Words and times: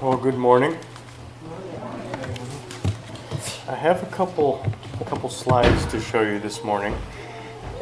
Well, 0.00 0.16
good 0.16 0.36
morning. 0.36 0.78
I 3.66 3.74
have 3.74 4.00
a 4.00 4.06
couple, 4.06 4.64
a 5.00 5.04
couple 5.04 5.28
slides 5.28 5.86
to 5.86 6.00
show 6.00 6.22
you 6.22 6.38
this 6.38 6.62
morning. 6.62 6.94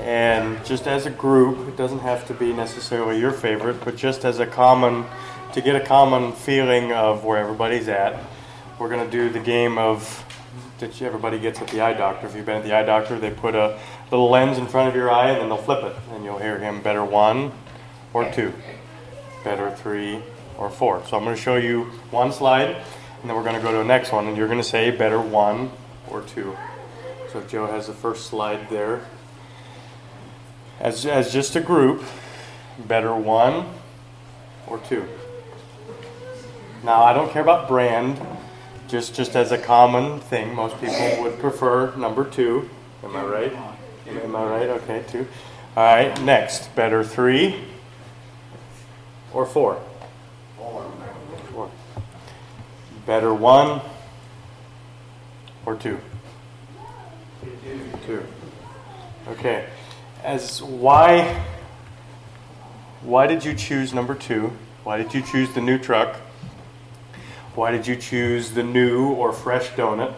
And 0.01 0.65
just 0.65 0.87
as 0.87 1.05
a 1.05 1.11
group, 1.11 1.69
it 1.69 1.77
doesn't 1.77 1.99
have 1.99 2.27
to 2.29 2.33
be 2.33 2.55
necessarily 2.55 3.21
your 3.21 3.33
favorite, 3.33 3.85
but 3.85 3.97
just 3.97 4.25
as 4.25 4.39
a 4.39 4.47
common, 4.47 5.05
to 5.53 5.61
get 5.61 5.77
a 5.77 5.85
common 5.85 6.33
feeling 6.33 6.91
of 6.91 7.26
where 7.26 7.37
everybody's 7.37 7.87
at, 7.87 8.19
we're 8.78 8.88
going 8.88 9.04
to 9.04 9.10
do 9.10 9.28
the 9.28 9.40
game 9.40 9.76
of 9.76 10.24
that 10.78 11.03
everybody 11.03 11.38
gets 11.38 11.60
at 11.60 11.69
the 11.69 11.83
eye 11.83 11.92
doctor. 11.92 12.26
If 12.26 12.35
you've 12.35 12.46
been 12.46 12.56
at 12.56 12.64
the 12.64 12.74
eye 12.74 12.85
doctor, 12.85 13.19
they 13.19 13.30
put 13.30 13.54
a 13.54 13.78
little 14.10 14.30
lens 14.30 14.56
in 14.56 14.67
front 14.67 14.88
of 14.88 14.94
your 14.94 15.10
eye 15.10 15.33
and 15.33 15.42
then 15.42 15.51
they'll 15.51 15.58
flip 15.58 15.85
it, 15.85 15.94
and 16.12 16.24
you'll 16.24 16.38
hear 16.38 16.59
him 16.59 16.80
better 16.80 17.05
one 17.05 17.52
or 18.14 18.33
two, 18.33 18.55
better 19.45 19.70
three 19.70 20.23
or 20.59 20.70
four. 20.70 21.02
So 21.07 21.16
I'm 21.16 21.25
going 21.25 21.37
to 21.37 21.43
show 21.43 21.57
you 21.57 21.84
one 22.11 22.33
slide, 22.33 22.70
and 22.70 23.30
then 23.30 23.37
we're 23.37 23.43
going 23.43 23.57
to 23.57 23.62
go 23.62 23.73
to 23.73 23.79
the 23.79 23.85
next 23.85 24.12
one, 24.12 24.27
and 24.27 24.37
you're 24.37 24.49
going 24.49 24.61
to 24.61 24.65
say 24.65 24.91
better 24.91 25.21
one 25.21 25.71
or 26.09 26.23
two. 26.23 26.57
So 27.33 27.43
Joe 27.43 27.67
has 27.67 27.87
the 27.87 27.93
first 27.93 28.27
slide 28.27 28.71
there. 28.71 29.03
As, 30.80 31.07
as 31.07 31.33
just 31.33 31.57
a 31.57 31.61
group, 31.61 32.05
better 32.79 33.15
one 33.15 33.66
or 34.66 34.79
two. 34.79 35.07
Now, 36.83 37.02
I 37.02 37.13
don't 37.13 37.30
care 37.33 37.43
about 37.43 37.69
brand, 37.69 38.21
just, 38.87 39.15
just 39.15 39.35
as 39.35 39.51
a 39.51 39.59
common 39.59 40.21
thing, 40.21 40.55
most 40.55 40.79
people 40.80 41.23
would 41.23 41.38
prefer 41.38 41.95
number 41.97 42.25
two. 42.25 42.69
Am 43.02 43.16
I 43.16 43.25
right? 43.25 43.52
Am 44.07 44.37
I 44.37 44.45
right? 44.45 44.69
Okay, 44.69 45.05
two. 45.09 45.27
All 45.77 45.85
right, 45.85 46.21
next, 46.23 46.75
better 46.75 47.02
three 47.02 47.65
or 49.33 49.45
four? 49.47 49.80
Better 53.06 53.33
one 53.33 53.80
or 55.65 55.76
two? 55.76 55.99
Two. 58.04 58.24
Okay. 59.29 59.66
As 60.24 60.60
why 60.60 61.45
why 63.02 63.29
did 63.29 63.45
you 63.45 63.54
choose 63.54 63.95
number 63.95 64.16
two? 64.16 64.52
Why 64.82 64.96
did 64.96 65.14
you 65.14 65.22
choose 65.22 65.52
the 65.54 65.60
new 65.60 65.78
truck? 65.78 66.16
Why 67.54 67.70
did 67.70 67.86
you 67.86 67.94
choose 67.94 68.50
the 68.50 68.64
new 68.64 69.12
or 69.12 69.32
fresh 69.32 69.70
donut? 69.70 70.12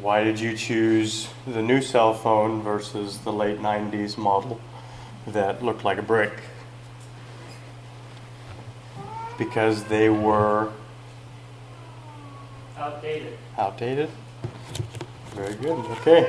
Why 0.00 0.24
did 0.24 0.40
you 0.40 0.56
choose 0.56 1.28
the 1.46 1.60
new 1.60 1.82
cell 1.82 2.14
phone 2.14 2.62
versus 2.62 3.18
the 3.18 3.32
late 3.32 3.58
90s 3.58 4.16
model 4.16 4.58
that 5.26 5.62
looked 5.62 5.84
like 5.84 5.98
a 5.98 6.02
brick? 6.02 6.32
Because 9.36 9.84
they 9.84 10.08
were 10.08 10.72
Outdated. 12.80 13.36
outdated? 13.58 14.08
Very 15.34 15.54
good. 15.56 15.84
Okay. 15.98 16.26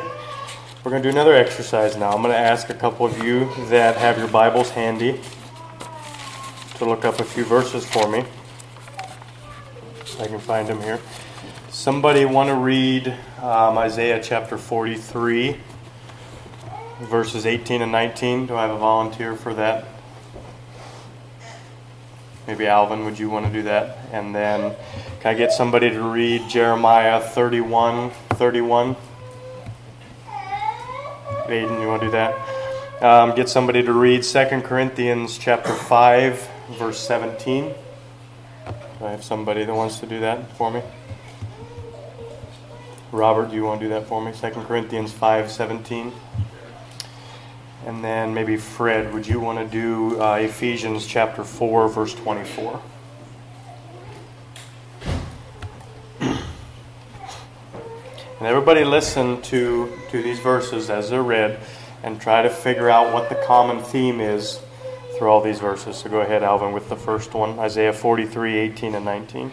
We're 0.83 0.91
going 0.91 1.01
to 1.01 1.09
do 1.09 1.15
another 1.15 1.33
exercise 1.33 1.95
now. 1.95 2.09
I'm 2.09 2.21
going 2.21 2.33
to 2.33 2.37
ask 2.37 2.69
a 2.69 2.73
couple 2.73 3.05
of 3.05 3.17
you 3.23 3.45
that 3.69 3.95
have 3.95 4.17
your 4.17 4.27
Bibles 4.27 4.69
handy 4.71 5.21
to 6.75 6.83
look 6.83 7.05
up 7.05 7.21
a 7.21 7.23
few 7.23 7.45
verses 7.45 7.85
for 7.85 8.11
me. 8.11 8.25
I 10.19 10.27
can 10.27 10.39
find 10.39 10.67
them 10.67 10.81
here. 10.81 10.99
Somebody 11.69 12.25
want 12.25 12.49
to 12.49 12.55
read 12.55 13.07
um, 13.41 13.77
Isaiah 13.77 14.21
chapter 14.21 14.57
43, 14.57 15.55
verses 17.03 17.45
18 17.45 17.81
and 17.81 17.93
19? 17.93 18.47
Do 18.47 18.55
I 18.57 18.63
have 18.63 18.75
a 18.75 18.77
volunteer 18.77 19.37
for 19.37 19.53
that? 19.53 19.85
Maybe 22.47 22.67
Alvin, 22.67 23.05
would 23.05 23.19
you 23.19 23.29
want 23.29 23.45
to 23.45 23.51
do 23.53 23.63
that? 23.63 23.97
And 24.11 24.33
then 24.33 24.75
can 25.19 25.35
I 25.35 25.37
get 25.37 25.51
somebody 25.51 25.89
to 25.89 26.01
read 26.01 26.49
Jeremiah 26.49 27.21
31, 27.21 28.09
31? 28.31 28.95
Aiden, 31.45 31.81
you 31.81 31.87
want 31.87 32.01
to 32.01 32.07
do 32.07 32.11
that? 32.11 32.33
Um, 33.03 33.35
get 33.35 33.49
somebody 33.49 33.83
to 33.83 33.93
read 33.93 34.23
2 34.23 34.61
Corinthians 34.61 35.37
chapter 35.37 35.73
5, 35.73 36.49
verse 36.79 36.99
17. 36.99 37.73
Do 38.99 39.05
I 39.05 39.11
have 39.11 39.23
somebody 39.23 39.63
that 39.65 39.73
wants 39.73 39.99
to 39.99 40.05
do 40.05 40.19
that 40.21 40.55
for 40.57 40.71
me? 40.71 40.81
Robert, 43.11 43.49
do 43.49 43.55
you 43.55 43.65
want 43.65 43.81
to 43.81 43.87
do 43.87 43.89
that 43.89 44.07
for 44.07 44.23
me? 44.23 44.31
2 44.31 44.49
Corinthians 44.61 45.11
5, 45.11 45.51
17. 45.51 46.13
And 47.85 48.03
then 48.03 48.33
maybe 48.33 48.57
Fred, 48.57 49.13
would 49.13 49.25
you 49.25 49.39
want 49.39 49.57
to 49.57 49.65
do 49.65 50.21
uh, 50.21 50.35
Ephesians 50.35 51.07
chapter 51.07 51.43
4, 51.43 51.89
verse 51.89 52.13
24? 52.13 52.81
And 58.39 58.47
everybody 58.47 58.83
listen 58.83 59.41
to, 59.43 59.91
to 60.09 60.23
these 60.23 60.39
verses 60.39 60.89
as 60.89 61.11
they're 61.11 61.21
read 61.21 61.59
and 62.01 62.19
try 62.19 62.41
to 62.41 62.49
figure 62.49 62.89
out 62.89 63.13
what 63.13 63.29
the 63.29 63.35
common 63.45 63.83
theme 63.83 64.19
is 64.19 64.59
through 65.15 65.29
all 65.29 65.41
these 65.41 65.59
verses. 65.59 65.97
So 65.97 66.09
go 66.09 66.21
ahead, 66.21 66.41
Alvin, 66.41 66.71
with 66.71 66.89
the 66.89 66.95
first 66.95 67.35
one 67.35 67.59
Isaiah 67.59 67.93
43, 67.93 68.57
18, 68.57 68.95
and 68.95 69.05
19. 69.05 69.51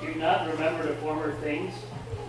Do 0.00 0.14
not 0.16 0.48
remember 0.48 0.86
the 0.86 0.94
former 0.96 1.32
things, 1.34 1.72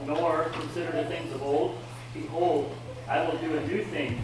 nor 0.05 0.43
consider 0.53 0.91
the 0.91 1.05
things 1.05 1.33
of 1.33 1.41
old. 1.41 1.77
Behold, 2.13 2.75
I 3.09 3.25
will 3.25 3.37
do 3.39 3.57
a 3.57 3.67
new 3.67 3.83
thing. 3.83 4.23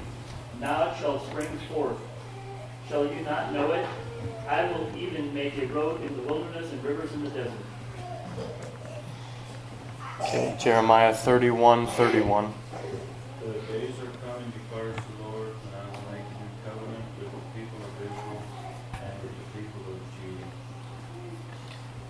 Now 0.64 0.90
it 0.90 0.98
shall 0.98 1.20
spring 1.20 1.60
forth. 1.74 1.98
Shall 2.88 3.06
you 3.06 3.20
not 3.24 3.52
know 3.52 3.74
it? 3.74 3.86
I 4.48 4.64
will 4.72 4.90
even 4.98 5.34
make 5.34 5.58
a 5.58 5.66
road 5.68 6.02
in 6.02 6.16
the 6.16 6.22
wilderness 6.22 6.72
and 6.72 6.82
rivers 6.82 7.12
in 7.12 7.26
the 7.26 7.30
desert. 7.32 7.52
Okay, 10.22 10.56
Jeremiah 10.58 11.14
31, 11.14 11.88
31. 11.88 12.54
The 13.42 13.52
days 13.74 13.92
are 14.00 14.08
coming, 14.26 14.54
declares 14.56 14.96
the 14.96 15.24
Lord, 15.28 15.50
when 15.50 15.74
I 15.76 15.84
will 15.92 16.08
make 16.14 16.24
a 16.24 16.36
new 16.40 16.52
covenant 16.64 17.06
with 17.20 17.30
the 17.30 17.44
people 17.60 17.80
of 17.84 17.92
Israel 18.00 18.42
and 19.04 19.14
with 19.22 19.36
the 19.36 19.48
people 19.60 19.84
of 19.92 20.00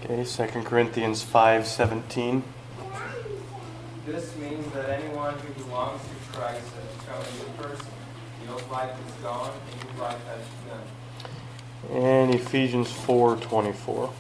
Judah. 0.06 0.22
Okay, 0.22 0.62
2 0.62 0.70
Corinthians 0.70 1.24
5, 1.24 1.66
17. 1.66 2.44
This 4.06 4.36
means 4.36 4.72
that 4.74 4.90
anyone 4.92 5.34
who 5.40 5.64
belongs 5.64 6.02
to 6.04 6.38
Christ 6.38 6.68
has 6.76 6.88
become 7.00 7.20
a 7.20 7.34
new 7.40 7.50
person. 7.58 8.03
The 8.46 8.72
life 8.72 8.92
is 9.08 9.14
gone, 9.24 9.52
and 9.72 9.96
new 9.96 10.02
life 10.02 10.18
has 10.28 10.42
begun. 10.64 12.02
And 12.04 12.36
Ephesians 12.36 12.92
4:24. 12.92 14.12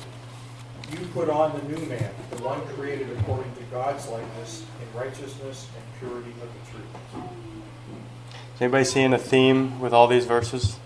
You 0.92 1.00
put 1.14 1.30
on 1.30 1.54
the 1.54 1.64
new 1.74 1.86
man, 1.88 2.12
the 2.32 2.44
one 2.44 2.62
created 2.76 3.10
according 3.18 3.54
to 3.56 3.64
God's 3.72 4.08
likeness 4.08 4.64
in 4.82 5.00
righteousness 5.00 5.68
and 5.76 5.84
purity 6.00 6.32
of 6.42 6.50
the 6.54 6.72
truth. 6.72 7.26
Is 8.56 8.62
anybody 8.62 8.84
seeing 8.84 9.14
a 9.14 9.18
theme 9.18 9.80
with 9.80 9.94
all 9.94 10.08
these 10.08 10.26
verses? 10.26 10.78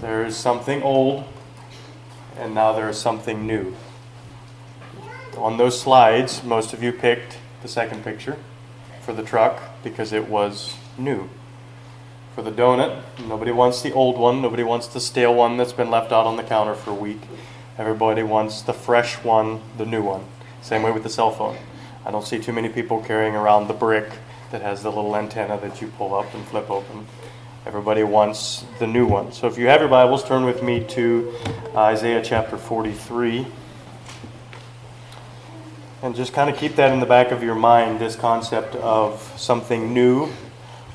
There 0.00 0.24
is 0.24 0.36
something 0.36 0.82
old, 0.82 1.24
and 2.36 2.54
now 2.54 2.72
there 2.72 2.88
is 2.88 2.98
something 2.98 3.46
new. 3.46 3.76
On 5.36 5.56
those 5.56 5.80
slides, 5.80 6.42
most 6.42 6.72
of 6.72 6.82
you 6.82 6.92
picked 6.92 7.38
the 7.62 7.68
second 7.68 8.02
picture 8.04 8.36
for 9.00 9.12
the 9.12 9.22
truck 9.22 9.60
because 9.82 10.12
it 10.12 10.28
was 10.28 10.74
new. 10.98 11.28
For 12.34 12.42
the 12.42 12.52
donut, 12.52 13.02
nobody 13.26 13.50
wants 13.50 13.82
the 13.82 13.92
old 13.92 14.16
one, 14.16 14.40
nobody 14.40 14.62
wants 14.62 14.86
the 14.86 15.00
stale 15.00 15.34
one 15.34 15.56
that's 15.56 15.72
been 15.72 15.90
left 15.90 16.12
out 16.12 16.26
on 16.26 16.36
the 16.36 16.44
counter 16.44 16.74
for 16.74 16.90
a 16.90 16.94
week. 16.94 17.20
Everybody 17.76 18.22
wants 18.22 18.62
the 18.62 18.72
fresh 18.72 19.16
one, 19.24 19.60
the 19.78 19.84
new 19.84 20.02
one. 20.02 20.24
Same 20.62 20.82
way 20.82 20.92
with 20.92 21.02
the 21.02 21.08
cell 21.08 21.32
phone. 21.32 21.56
I 22.06 22.12
don't 22.12 22.24
see 22.24 22.38
too 22.38 22.52
many 22.52 22.68
people 22.68 23.02
carrying 23.02 23.34
around 23.34 23.66
the 23.66 23.74
brick 23.74 24.08
that 24.52 24.62
has 24.62 24.82
the 24.82 24.90
little 24.90 25.16
antenna 25.16 25.58
that 25.60 25.80
you 25.80 25.88
pull 25.88 26.14
up 26.14 26.32
and 26.32 26.46
flip 26.46 26.70
open. 26.70 27.06
Everybody 27.66 28.04
wants 28.04 28.64
the 28.78 28.86
new 28.86 29.06
one. 29.06 29.32
So 29.32 29.48
if 29.48 29.58
you 29.58 29.66
have 29.66 29.80
your 29.80 29.90
Bibles, 29.90 30.24
turn 30.24 30.44
with 30.44 30.62
me 30.62 30.84
to 30.90 31.34
Isaiah 31.74 32.22
chapter 32.22 32.56
43. 32.56 33.46
And 36.02 36.14
just 36.14 36.32
kind 36.32 36.48
of 36.48 36.56
keep 36.56 36.76
that 36.76 36.92
in 36.92 37.00
the 37.00 37.06
back 37.06 37.32
of 37.32 37.42
your 37.42 37.54
mind 37.56 37.98
this 37.98 38.14
concept 38.14 38.76
of 38.76 39.20
something 39.36 39.92
new 39.92 40.30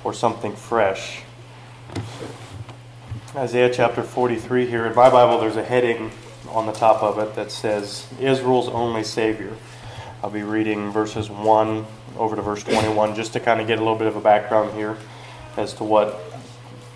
or 0.03 0.13
something 0.13 0.55
fresh. 0.55 1.21
Isaiah 3.36 3.69
chapter 3.74 4.01
43 4.01 4.65
here. 4.68 4.86
In 4.86 4.95
my 4.95 5.09
Bible, 5.09 5.39
there's 5.39 5.57
a 5.57 5.63
heading 5.63 6.12
on 6.50 6.65
the 6.65 6.71
top 6.71 7.03
of 7.03 7.19
it 7.19 7.36
that 7.36 7.51
says 7.51 8.07
Israel's 8.19 8.69
only 8.69 9.03
Savior. 9.03 9.53
I'll 10.24 10.30
be 10.30 10.44
reading 10.44 10.92
verses 10.92 11.30
1 11.30 11.86
over 12.18 12.36
to 12.36 12.42
verse 12.42 12.63
21 12.63 13.15
just 13.15 13.33
to 13.33 13.39
kind 13.39 13.59
of 13.59 13.68
get 13.68 13.77
a 13.77 13.81
little 13.81 13.97
bit 13.97 14.07
of 14.07 14.15
a 14.15 14.21
background 14.21 14.74
here 14.74 14.97
as 15.57 15.74
to 15.74 15.83
what 15.83 16.19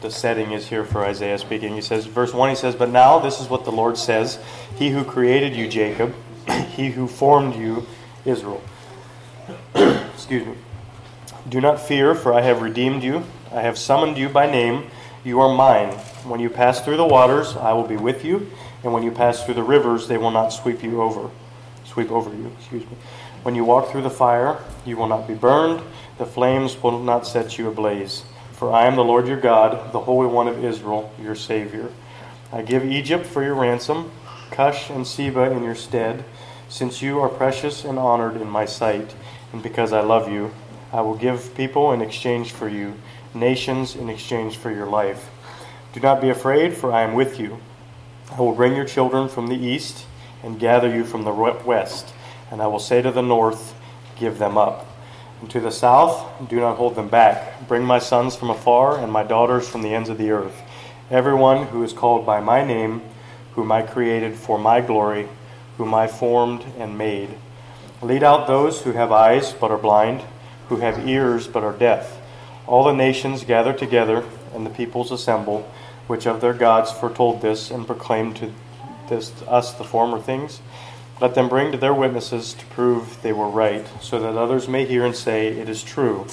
the 0.02 0.10
setting 0.10 0.52
is 0.52 0.68
here 0.68 0.86
for 0.86 1.04
Isaiah 1.04 1.38
speaking. 1.38 1.76
He 1.76 1.82
says, 1.82 2.06
verse 2.06 2.34
1, 2.34 2.50
he 2.50 2.56
says, 2.56 2.76
But 2.76 2.90
now 2.90 3.20
this 3.20 3.40
is 3.42 3.50
what 3.50 3.66
the 3.66 3.72
Lord 3.72 3.98
says 3.98 4.40
He 4.78 4.90
who 4.92 5.04
created 5.04 5.56
you, 5.56 5.68
Jacob, 5.68 6.16
he 6.70 6.92
who 6.92 7.08
formed 7.08 7.56
you, 7.56 7.86
Israel. 8.26 8.64
Excuse 9.76 10.46
me. 10.46 10.56
Do 11.48 11.60
not 11.60 11.82
fear, 11.82 12.16
for 12.16 12.34
I 12.34 12.42
have 12.42 12.62
redeemed 12.62 13.04
you. 13.04 13.24
I 13.52 13.62
have 13.62 13.78
summoned 13.78 14.18
you 14.18 14.30
by 14.30 14.50
name. 14.50 14.92
You 15.24 15.40
are 15.42 15.54
mine. 15.54 15.90
When 16.24 16.40
you 16.40 16.50
pass 16.50 16.82
through 16.82 16.98
the 16.98 17.06
waters, 17.06 17.56
I 17.56 17.74
will 17.74 17.88
be 17.88 17.98
with 17.98 18.24
you, 18.24 18.50
And 18.84 18.94
when 18.94 19.04
you 19.04 19.12
pass 19.12 19.44
through 19.44 19.56
the 19.56 19.64
rivers, 19.64 20.08
they 20.08 20.18
will 20.18 20.32
not 20.32 20.50
sweep 20.50 20.84
you 20.84 21.02
over. 21.02 21.30
Sweep 21.86 22.12
over 22.12 22.30
you, 22.30 22.52
excuse 22.58 22.84
me. 22.84 22.98
When 23.44 23.56
you 23.56 23.66
walk 23.66 23.90
through 23.90 24.04
the 24.04 24.10
fire, 24.10 24.60
you 24.86 24.96
will 24.96 25.08
not 25.08 25.28
be 25.28 25.34
burned. 25.34 25.82
The 26.18 26.26
flames 26.26 26.82
will 26.82 27.00
not 27.00 27.28
set 27.28 27.58
you 27.58 27.68
ablaze. 27.68 28.24
For 28.54 28.72
I 28.72 28.86
am 28.86 28.96
the 28.96 29.04
Lord 29.04 29.28
your 29.28 29.40
God, 29.40 29.92
the 29.92 30.02
Holy 30.02 30.28
One 30.28 30.48
of 30.48 30.64
Israel, 30.64 31.12
your 31.22 31.36
Savior. 31.36 31.92
I 32.52 32.62
give 32.62 32.86
Egypt 32.86 33.26
for 33.26 33.44
your 33.44 33.56
ransom, 33.56 34.12
Cush 34.52 34.90
and 34.90 35.06
Seba 35.06 35.52
in 35.52 35.64
your 35.64 35.76
stead, 35.76 36.26
since 36.68 37.02
you 37.02 37.20
are 37.20 37.30
precious 37.30 37.84
and 37.86 37.98
honored 37.98 38.36
in 38.36 38.50
my 38.50 38.66
sight, 38.66 39.16
and 39.54 39.64
because 39.64 39.94
I 39.94 40.02
love 40.02 40.30
you. 40.30 40.52
I 40.92 41.02
will 41.02 41.16
give 41.16 41.56
people 41.56 41.92
in 41.92 42.02
exchange 42.02 42.52
for 42.52 42.68
you, 42.68 42.96
nations 43.34 43.96
in 43.96 44.10
exchange 44.10 44.58
for 44.58 44.72
your 44.72 44.86
life. 44.86 45.30
Do 45.94 46.00
not 46.00 46.22
be 46.22 46.30
afraid, 46.30 46.76
for 46.76 46.92
I 46.92 47.04
am 47.04 47.14
with 47.14 47.40
you. 47.40 47.60
I 48.32 48.42
will 48.42 48.54
bring 48.54 48.76
your 48.76 48.86
children 48.86 49.28
from 49.28 49.48
the 49.48 49.56
east 49.56 50.06
and 50.44 50.60
gather 50.60 50.94
you 50.94 51.04
from 51.04 51.24
the 51.24 51.34
west, 51.34 52.14
and 52.52 52.62
I 52.62 52.68
will 52.68 52.80
say 52.80 53.02
to 53.02 53.12
the 53.12 53.22
north, 53.22 53.76
Give 54.18 54.38
them 54.38 54.58
up. 54.58 54.86
And 55.42 55.50
to 55.52 55.60
the 55.60 55.72
south, 55.72 56.50
do 56.50 56.60
not 56.60 56.78
hold 56.78 56.96
them 56.96 57.08
back. 57.08 57.68
Bring 57.68 57.84
my 57.84 58.00
sons 58.00 58.36
from 58.36 58.50
afar 58.50 59.00
and 59.00 59.12
my 59.12 59.24
daughters 59.24 59.68
from 59.68 59.82
the 59.82 59.94
ends 59.94 60.10
of 60.10 60.18
the 60.18 60.32
earth. 60.32 60.62
Everyone 61.10 61.68
who 61.68 61.84
is 61.84 61.94
called 61.94 62.26
by 62.26 62.42
my 62.42 62.66
name, 62.66 63.02
whom 63.54 63.72
I 63.72 63.82
created 63.82 64.36
for 64.36 64.58
my 64.58 64.82
glory, 64.82 65.30
whom 65.78 65.94
I 65.94 66.08
formed 66.08 66.66
and 66.78 66.98
made. 66.98 67.30
Lead 68.02 68.24
out 68.24 68.48
those 68.48 68.82
who 68.82 68.92
have 68.92 69.12
eyes 69.12 69.54
but 69.54 69.72
are 69.72 69.78
blind 69.78 70.24
who 70.70 70.78
have 70.78 71.08
ears 71.08 71.48
but 71.48 71.64
are 71.64 71.74
deaf. 71.74 72.19
All 72.70 72.84
the 72.84 72.94
nations 72.94 73.46
gather 73.46 73.74
together, 73.74 74.24
and 74.54 74.64
the 74.64 74.70
peoples 74.70 75.12
assemble, 75.12 75.68
which 76.06 76.28
of 76.28 76.40
their 76.40 76.54
gods 76.54 76.92
foretold 76.92 77.42
this 77.42 77.72
and 77.72 77.88
proclaimed 77.88 78.36
to 78.36 78.52
this 79.10 79.32
to 79.32 79.50
us 79.50 79.74
the 79.74 79.84
former 79.84 80.20
things. 80.20 80.62
Let 81.20 81.34
them 81.34 81.50
bring 81.50 81.72
to 81.72 81.80
their 81.80 81.96
witnesses 81.96 82.54
to 82.54 82.66
prove 82.68 83.24
they 83.24 83.34
were 83.34 83.50
right, 83.50 83.88
so 84.02 84.20
that 84.20 84.38
others 84.38 84.68
may 84.68 84.86
hear 84.86 85.04
and 85.04 85.16
say, 85.16 85.48
It 85.48 85.68
is 85.68 85.82
true. 85.82 86.28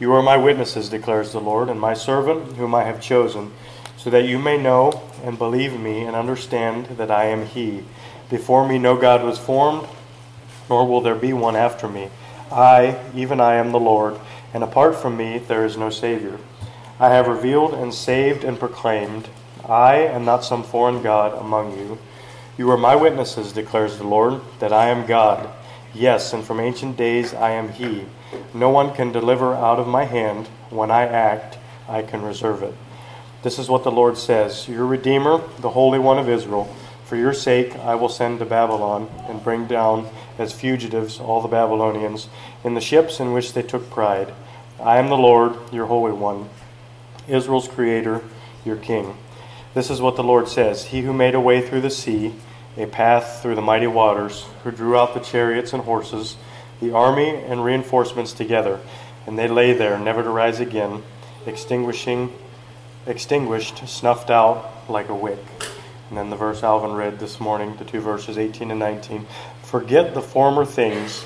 You 0.00 0.12
are 0.14 0.24
my 0.24 0.36
witnesses, 0.36 0.88
declares 0.88 1.30
the 1.30 1.40
Lord, 1.40 1.68
and 1.68 1.78
my 1.78 1.94
servant 1.94 2.56
whom 2.56 2.74
I 2.74 2.82
have 2.82 3.00
chosen, 3.00 3.52
so 3.96 4.10
that 4.10 4.26
you 4.26 4.40
may 4.40 4.60
know 4.60 5.08
and 5.22 5.38
believe 5.38 5.78
me 5.78 6.02
and 6.02 6.16
understand 6.16 6.86
that 6.96 7.12
I 7.12 7.26
am 7.26 7.46
He. 7.46 7.84
Before 8.28 8.66
me 8.66 8.76
no 8.76 8.96
God 8.96 9.22
was 9.22 9.38
formed, 9.38 9.86
nor 10.68 10.84
will 10.84 11.00
there 11.00 11.14
be 11.14 11.32
one 11.32 11.54
after 11.54 11.86
me. 11.86 12.08
I, 12.50 12.98
even 13.14 13.40
I, 13.40 13.54
am 13.54 13.70
the 13.70 13.78
Lord, 13.78 14.18
and 14.56 14.64
apart 14.64 14.96
from 14.96 15.18
me 15.18 15.36
there 15.36 15.66
is 15.66 15.76
no 15.76 15.90
Savior. 15.90 16.38
I 16.98 17.10
have 17.10 17.28
revealed 17.28 17.74
and 17.74 17.92
saved 17.92 18.42
and 18.42 18.58
proclaimed, 18.58 19.28
I 19.68 19.96
am 19.96 20.24
not 20.24 20.46
some 20.46 20.62
foreign 20.62 21.02
God 21.02 21.38
among 21.38 21.78
you. 21.78 21.98
You 22.56 22.70
are 22.70 22.78
my 22.78 22.96
witnesses, 22.96 23.52
declares 23.52 23.98
the 23.98 24.06
Lord, 24.06 24.40
that 24.60 24.72
I 24.72 24.88
am 24.88 25.04
God. 25.04 25.50
Yes, 25.92 26.32
and 26.32 26.42
from 26.42 26.58
ancient 26.58 26.96
days 26.96 27.34
I 27.34 27.50
am 27.50 27.68
He. 27.68 28.06
No 28.54 28.70
one 28.70 28.94
can 28.94 29.12
deliver 29.12 29.54
out 29.54 29.78
of 29.78 29.86
my 29.86 30.04
hand. 30.04 30.46
When 30.70 30.90
I 30.90 31.02
act, 31.02 31.58
I 31.86 32.00
can 32.00 32.22
reserve 32.22 32.62
it. 32.62 32.72
This 33.42 33.58
is 33.58 33.68
what 33.68 33.84
the 33.84 33.92
Lord 33.92 34.16
says 34.16 34.66
Your 34.66 34.86
Redeemer, 34.86 35.42
the 35.58 35.68
Holy 35.68 35.98
One 35.98 36.18
of 36.18 36.30
Israel, 36.30 36.74
for 37.04 37.16
your 37.16 37.34
sake 37.34 37.76
I 37.76 37.94
will 37.94 38.08
send 38.08 38.38
to 38.38 38.46
Babylon 38.46 39.10
and 39.28 39.44
bring 39.44 39.66
down 39.66 40.08
as 40.38 40.54
fugitives 40.54 41.20
all 41.20 41.42
the 41.42 41.46
Babylonians 41.46 42.28
in 42.64 42.72
the 42.72 42.80
ships 42.80 43.20
in 43.20 43.34
which 43.34 43.52
they 43.52 43.62
took 43.62 43.90
pride. 43.90 44.32
I 44.80 44.98
am 44.98 45.08
the 45.08 45.16
Lord, 45.16 45.54
your 45.72 45.86
Holy 45.86 46.12
One, 46.12 46.50
Israel's 47.26 47.66
Creator, 47.66 48.22
your 48.62 48.76
King. 48.76 49.16
This 49.72 49.88
is 49.88 50.02
what 50.02 50.16
the 50.16 50.22
Lord 50.22 50.48
says 50.48 50.84
He 50.84 51.00
who 51.00 51.14
made 51.14 51.34
a 51.34 51.40
way 51.40 51.66
through 51.66 51.80
the 51.80 51.90
sea, 51.90 52.34
a 52.76 52.84
path 52.84 53.40
through 53.40 53.54
the 53.54 53.62
mighty 53.62 53.86
waters, 53.86 54.44
who 54.64 54.70
drew 54.70 54.94
out 54.94 55.14
the 55.14 55.20
chariots 55.20 55.72
and 55.72 55.84
horses, 55.84 56.36
the 56.78 56.92
army 56.92 57.30
and 57.30 57.64
reinforcements 57.64 58.34
together, 58.34 58.78
and 59.26 59.38
they 59.38 59.48
lay 59.48 59.72
there, 59.72 59.98
never 59.98 60.22
to 60.22 60.28
rise 60.28 60.60
again, 60.60 61.02
extinguishing, 61.46 62.30
extinguished, 63.06 63.88
snuffed 63.88 64.30
out 64.30 64.90
like 64.90 65.08
a 65.08 65.14
wick. 65.14 65.42
And 66.10 66.18
then 66.18 66.28
the 66.28 66.36
verse 66.36 66.62
Alvin 66.62 66.92
read 66.92 67.18
this 67.18 67.40
morning, 67.40 67.76
the 67.76 67.84
two 67.86 68.00
verses 68.00 68.36
18 68.36 68.70
and 68.70 68.78
19. 68.78 69.26
Forget 69.62 70.12
the 70.12 70.22
former 70.22 70.66
things. 70.66 71.24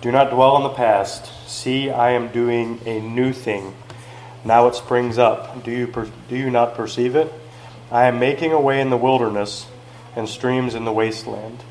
Do 0.00 0.12
not 0.12 0.30
dwell 0.30 0.52
on 0.52 0.62
the 0.62 0.68
past. 0.68 1.48
See, 1.48 1.90
I 1.90 2.10
am 2.10 2.28
doing 2.28 2.80
a 2.84 3.00
new 3.00 3.32
thing. 3.32 3.74
Now 4.44 4.68
it 4.68 4.74
springs 4.74 5.18
up. 5.18 5.64
Do 5.64 5.70
you, 5.70 5.86
per- 5.86 6.10
do 6.28 6.36
you 6.36 6.50
not 6.50 6.74
perceive 6.74 7.16
it? 7.16 7.32
I 7.90 8.04
am 8.04 8.18
making 8.18 8.52
a 8.52 8.60
way 8.60 8.80
in 8.80 8.90
the 8.90 8.96
wilderness 8.96 9.66
and 10.14 10.28
streams 10.28 10.74
in 10.74 10.84
the 10.84 10.92
wasteland. 10.92 11.62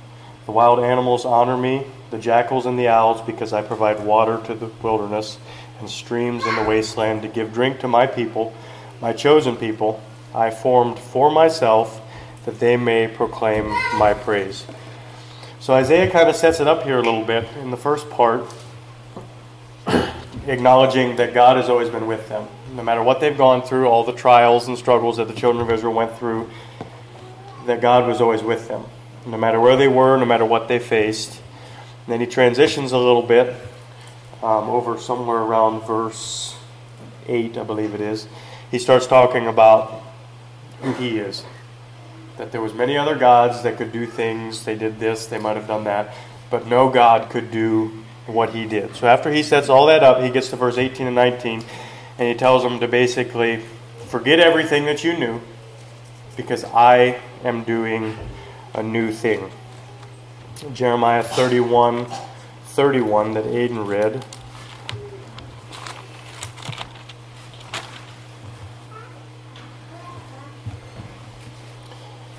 The 0.46 0.52
wild 0.52 0.80
animals 0.80 1.26
honor 1.26 1.58
me, 1.58 1.86
the 2.12 2.18
jackals 2.18 2.66
and 2.66 2.78
the 2.78 2.88
owls, 2.88 3.22
because 3.22 3.54
I 3.54 3.62
provide 3.62 4.04
water 4.04 4.42
to 4.46 4.54
the 4.54 4.68
wilderness 4.82 5.38
and 5.80 5.90
streams 5.90 6.46
in 6.46 6.56
the 6.56 6.64
wasteland 6.64 7.22
to 7.24 7.28
give 7.28 7.54
drink 7.54 7.80
to 7.80 7.88
my 7.88 8.08
people, 8.08 8.54
my 9.02 9.14
chosen 9.14 9.56
people, 9.56 10.02
I 10.34 10.52
formed 10.52 11.00
for 11.00 11.32
myself, 11.32 12.02
that 12.46 12.60
they 12.60 12.78
may 12.78 13.08
proclaim 13.08 13.68
my 13.98 14.14
praise. 14.14 14.66
So 15.66 15.74
Isaiah 15.74 16.08
kind 16.12 16.30
of 16.30 16.36
sets 16.36 16.60
it 16.60 16.68
up 16.68 16.84
here 16.84 17.00
a 17.00 17.02
little 17.02 17.26
bit 17.26 17.44
in 17.58 17.72
the 17.72 17.76
first 17.76 18.08
part, 18.12 18.46
acknowledging 20.46 21.16
that 21.16 21.34
God 21.34 21.58
has 21.58 21.70
always 21.70 21.90
been 21.90 22.06
with 22.06 22.30
them. 22.30 22.48
No 22.76 22.84
matter 22.84 23.02
what 23.02 23.20
they've 23.20 23.36
gone 23.36 23.64
through, 23.64 23.88
all 23.88 24.04
the 24.04 24.14
trials 24.14 24.68
and 24.68 24.78
struggles 24.78 25.18
that 25.18 25.28
the 25.28 25.34
children 25.34 25.66
of 25.66 25.72
Israel 25.72 25.94
went 25.94 26.16
through, 26.20 26.52
that 27.66 27.82
God 27.82 28.06
was 28.08 28.22
always 28.22 28.44
with 28.44 28.68
them. 28.68 28.84
No 29.26 29.40
matter 29.40 29.60
where 29.60 29.76
they 29.76 29.88
were, 29.88 30.18
no 30.18 30.26
matter 30.26 30.46
what 30.46 30.68
they 30.68 30.78
faced. 30.78 31.32
And 31.32 32.14
then 32.14 32.20
he 32.20 32.28
transitions 32.28 32.92
a 32.92 33.00
little 33.00 33.24
bit 33.24 33.56
um, 34.44 34.70
over 34.70 35.00
somewhere 35.00 35.40
around 35.40 35.82
verse 35.88 36.56
8, 37.26 37.58
I 37.58 37.64
believe 37.64 37.96
it 37.96 38.02
is. 38.02 38.28
He 38.70 38.78
starts 38.78 39.08
talking 39.08 39.48
about 39.48 40.04
who 40.84 40.94
he 40.94 41.18
is 41.18 41.44
that 42.38 42.52
there 42.52 42.62
was 42.62 42.74
many 42.74 42.98
other 42.98 43.16
gods 43.16 43.64
that 43.64 43.78
could 43.78 43.92
do 43.92 44.06
things. 44.06 44.66
They 44.66 44.76
did 44.76 45.00
this, 45.00 45.26
they 45.26 45.40
might 45.40 45.56
have 45.56 45.68
done 45.68 45.86
that, 45.86 46.14
but 46.50 46.68
no 46.68 46.90
God 46.90 47.30
could 47.30 47.52
do 47.52 48.04
what 48.26 48.52
he 48.52 48.66
did. 48.66 48.96
So 48.96 49.08
after 49.08 49.32
he 49.32 49.44
sets 49.44 49.70
all 49.70 49.86
that 49.88 50.04
up, 50.04 50.22
he 50.22 50.30
gets 50.30 50.50
to 50.50 50.56
verse 50.56 50.78
18 50.78 51.08
and 51.08 51.16
19, 51.16 51.64
and 52.18 52.28
he 52.28 52.34
tells 52.34 52.64
them 52.64 52.80
to 52.80 52.88
basically 52.88 53.64
forget 54.08 54.40
everything 54.40 54.86
that 54.86 55.04
you 55.04 55.18
knew 55.18 55.42
because 56.36 56.64
I 56.66 57.20
am 57.44 57.64
doing 57.64 58.18
a 58.74 58.84
new 58.84 59.12
thing. 59.12 59.52
Jeremiah 60.74 61.24
31 61.24 62.08
31 62.76 63.36
that 63.36 63.46
Aiden 63.46 63.88
read. 63.88 64.26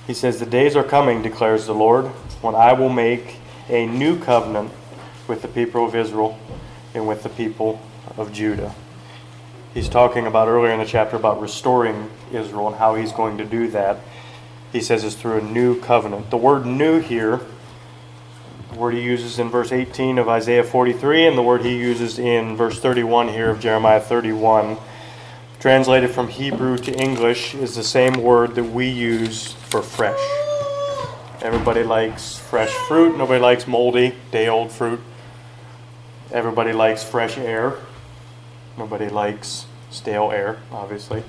He 0.06 0.14
says, 0.14 0.38
The 0.38 0.46
days 0.46 0.76
are 0.76 0.84
coming, 0.84 1.22
declares 1.22 1.66
the 1.66 1.74
Lord, 1.74 2.06
when 2.42 2.54
I 2.54 2.72
will 2.72 2.88
make 2.88 3.36
a 3.68 3.86
new 3.86 4.18
covenant 4.18 4.72
with 5.26 5.42
the 5.42 5.48
people 5.48 5.84
of 5.84 5.94
Israel 5.94 6.38
and 6.94 7.08
with 7.08 7.22
the 7.22 7.28
people 7.28 7.80
of 8.16 8.32
Judah. 8.32 8.74
He's 9.74 9.88
talking 9.88 10.26
about 10.26 10.48
earlier 10.48 10.72
in 10.72 10.78
the 10.78 10.86
chapter 10.86 11.16
about 11.16 11.40
restoring 11.40 12.10
Israel 12.32 12.68
and 12.68 12.76
how 12.76 12.94
he's 12.94 13.12
going 13.12 13.36
to 13.38 13.44
do 13.44 13.68
that. 13.68 13.98
He 14.72 14.80
says 14.80 15.04
it's 15.04 15.14
through 15.14 15.38
a 15.38 15.42
new 15.42 15.80
covenant. 15.80 16.30
The 16.30 16.36
word 16.36 16.64
new 16.64 17.00
here, 17.00 17.40
the 18.70 18.78
word 18.78 18.94
he 18.94 19.02
uses 19.02 19.38
in 19.38 19.50
verse 19.50 19.72
18 19.72 20.18
of 20.18 20.28
Isaiah 20.28 20.64
43, 20.64 21.26
and 21.26 21.36
the 21.36 21.42
word 21.42 21.62
he 21.62 21.76
uses 21.76 22.18
in 22.18 22.56
verse 22.56 22.80
31 22.80 23.28
here 23.28 23.50
of 23.50 23.60
Jeremiah 23.60 24.00
31 24.00 24.78
translated 25.58 26.10
from 26.10 26.28
Hebrew 26.28 26.78
to 26.78 26.92
English, 26.92 27.54
is 27.54 27.74
the 27.74 27.82
same 27.82 28.22
word 28.22 28.54
that 28.54 28.64
we 28.64 28.88
use 28.88 29.56
for 29.76 29.82
fresh. 29.82 31.42
Everybody 31.42 31.82
likes 31.82 32.38
fresh 32.38 32.70
fruit. 32.88 33.18
Nobody 33.18 33.40
likes 33.40 33.66
moldy, 33.66 34.14
day 34.30 34.48
old 34.48 34.72
fruit. 34.72 35.00
Everybody 36.32 36.72
likes 36.72 37.04
fresh 37.04 37.36
air. 37.36 37.74
Nobody 38.78 39.10
likes 39.10 39.66
stale 39.90 40.30
air, 40.32 40.58
obviously. 40.72 41.22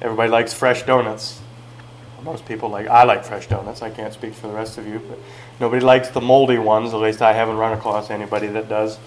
Everybody 0.00 0.30
likes 0.30 0.54
fresh 0.54 0.84
donuts. 0.84 1.42
Most 2.22 2.46
people 2.46 2.70
like, 2.70 2.86
I 2.86 3.04
like 3.04 3.24
fresh 3.24 3.46
donuts. 3.46 3.82
I 3.82 3.90
can't 3.90 4.14
speak 4.14 4.32
for 4.32 4.46
the 4.46 4.54
rest 4.54 4.78
of 4.78 4.86
you, 4.86 5.02
but 5.06 5.18
nobody 5.60 5.84
likes 5.84 6.08
the 6.08 6.22
moldy 6.22 6.56
ones. 6.56 6.94
At 6.94 7.00
least 7.00 7.20
I 7.20 7.34
haven't 7.34 7.58
run 7.58 7.74
across 7.76 8.10
anybody 8.10 8.46
that 8.48 8.70
does. 8.70 8.98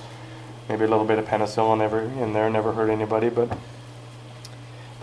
Maybe 0.69 0.85
a 0.85 0.87
little 0.87 1.05
bit 1.05 1.17
of 1.17 1.25
penicillin 1.25 1.81
ever 1.81 2.01
in 2.01 2.33
there, 2.33 2.51
never 2.51 2.73
hurt 2.73 2.91
anybody. 2.91 3.29
But 3.29 3.57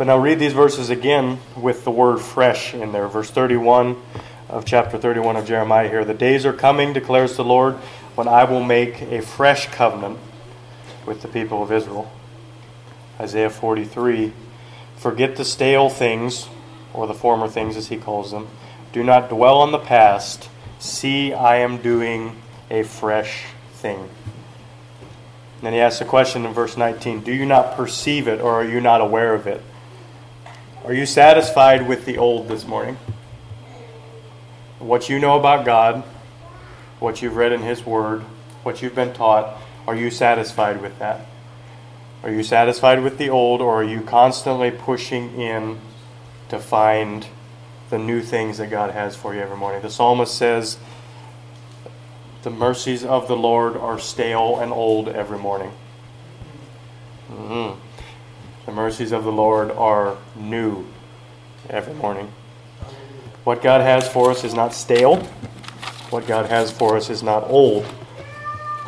but 0.01 0.07
now 0.07 0.17
read 0.17 0.39
these 0.39 0.55
verses 0.55 0.89
again 0.89 1.39
with 1.55 1.85
the 1.85 1.91
word 1.91 2.17
fresh 2.23 2.73
in 2.73 2.91
there. 2.91 3.07
Verse 3.07 3.29
31 3.29 4.01
of 4.49 4.65
chapter 4.65 4.97
31 4.97 5.37
of 5.37 5.47
Jeremiah 5.47 5.91
here. 5.91 6.07
The 6.07 6.15
days 6.15 6.47
are 6.47 6.55
coming, 6.55 6.95
declares 6.95 7.37
the 7.37 7.45
Lord, 7.45 7.75
when 8.15 8.27
I 8.27 8.45
will 8.45 8.65
make 8.65 9.03
a 9.03 9.21
fresh 9.21 9.67
covenant 9.67 10.19
with 11.05 11.21
the 11.21 11.29
people 11.29 11.63
of 11.63 11.71
Israel. 11.71 12.11
Isaiah 13.21 13.51
43 13.51 14.33
Forget 14.97 15.37
the 15.37 15.45
stale 15.45 15.91
things, 15.91 16.49
or 16.95 17.07
the 17.07 17.13
former 17.13 17.47
things 17.47 17.77
as 17.77 17.89
he 17.89 17.99
calls 17.99 18.31
them. 18.31 18.49
Do 18.95 19.05
not 19.05 19.29
dwell 19.29 19.59
on 19.59 19.71
the 19.71 19.79
past. 19.79 20.49
See, 20.79 21.35
I 21.35 21.57
am 21.57 21.77
doing 21.77 22.41
a 22.71 22.85
fresh 22.85 23.45
thing. 23.75 24.09
then 25.61 25.75
he 25.75 25.79
asks 25.79 26.01
a 26.01 26.07
question 26.07 26.47
in 26.47 26.55
verse 26.55 26.79
19 26.79 27.21
Do 27.21 27.35
you 27.35 27.45
not 27.45 27.77
perceive 27.77 28.29
it, 28.29 28.41
or 28.41 28.55
are 28.55 28.65
you 28.65 28.81
not 28.81 29.03
aware 29.03 29.35
of 29.35 29.47
it? 29.47 29.63
Are 30.83 30.95
you 30.95 31.05
satisfied 31.05 31.87
with 31.87 32.07
the 32.07 32.17
old 32.17 32.49
this 32.49 32.67
morning? 32.67 32.97
What 34.79 35.11
you 35.11 35.19
know 35.19 35.39
about 35.39 35.67
God, 35.67 36.03
what 37.01 37.21
you've 37.21 37.37
read 37.37 37.53
in 37.53 37.61
His 37.61 37.85
Word, 37.85 38.23
what 38.63 38.81
you've 38.81 38.95
been 38.95 39.13
taught, 39.13 39.61
are 39.87 39.95
you 39.95 40.11
satisfied 40.11 40.81
with 40.81 40.99
that? 40.99 41.27
Are 42.23 42.31
you 42.31 42.43
satisfied 42.43 43.03
with 43.03 43.19
the 43.19 43.29
old, 43.29 43.61
or 43.61 43.83
are 43.83 43.85
you 43.85 44.01
constantly 44.01 44.71
pushing 44.71 45.39
in 45.39 45.79
to 46.49 46.59
find 46.59 47.27
the 47.91 47.99
new 47.99 48.23
things 48.23 48.57
that 48.57 48.71
God 48.71 48.93
has 48.93 49.15
for 49.15 49.35
you 49.35 49.41
every 49.41 49.59
morning? 49.59 49.83
The 49.83 49.91
psalmist 49.91 50.35
says, 50.35 50.79
The 52.43 52.51
mercies 52.51 53.05
of 53.05 53.29
the 53.29 53.37
Lord 53.37 53.77
are 53.77 53.99
stale 53.99 54.59
and 54.59 54.73
old 54.73 55.09
every 55.09 55.39
morning. 55.39 55.73
Mm-hmm. 57.31 57.90
The 58.67 58.73
mercies 58.73 59.13
of 59.13 59.25
the 59.25 59.33
Lord 59.33 59.71
are 59.71 60.19
new 60.37 60.87
every 61.69 61.95
morning. 61.95 62.31
What 63.45 63.63
God 63.63 63.81
has 63.81 64.07
for 64.07 64.31
us 64.31 64.45
is 64.45 64.53
not 64.53 64.75
stale. 64.75 65.17
What 66.11 66.27
God 66.27 66.47
has 66.47 66.71
for 66.71 66.97
us 66.97 67.09
is 67.09 67.23
not 67.23 67.49
old. 67.49 67.87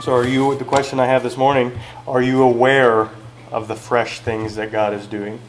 So, 0.02 0.12
are 0.12 0.26
you, 0.26 0.56
the 0.56 0.64
question 0.64 1.00
I 1.00 1.06
have 1.06 1.22
this 1.22 1.36
morning, 1.36 1.78
are 2.06 2.20
you 2.20 2.42
aware 2.42 3.08
of 3.50 3.68
the 3.68 3.76
fresh 3.76 4.20
things 4.20 4.56
that 4.56 4.70
God 4.70 4.92
is 4.92 5.06
doing? 5.06 5.40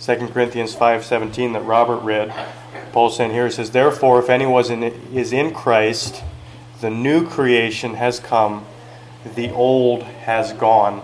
2 0.00 0.32
Corinthians 0.32 0.74
5:17 0.74 1.52
that 1.52 1.60
Robert 1.60 1.98
read, 1.98 2.34
Paul's 2.92 3.16
saying 3.16 3.30
here, 3.30 3.44
he 3.46 3.52
says, 3.52 3.70
Therefore, 3.70 4.18
if 4.18 4.28
anyone 4.28 4.64
is 4.82 5.32
in 5.32 5.54
Christ, 5.54 6.24
the 6.80 6.90
new 6.90 7.26
creation 7.26 7.94
has 7.94 8.18
come, 8.18 8.66
the 9.36 9.50
old 9.52 10.02
has 10.02 10.52
gone, 10.52 11.02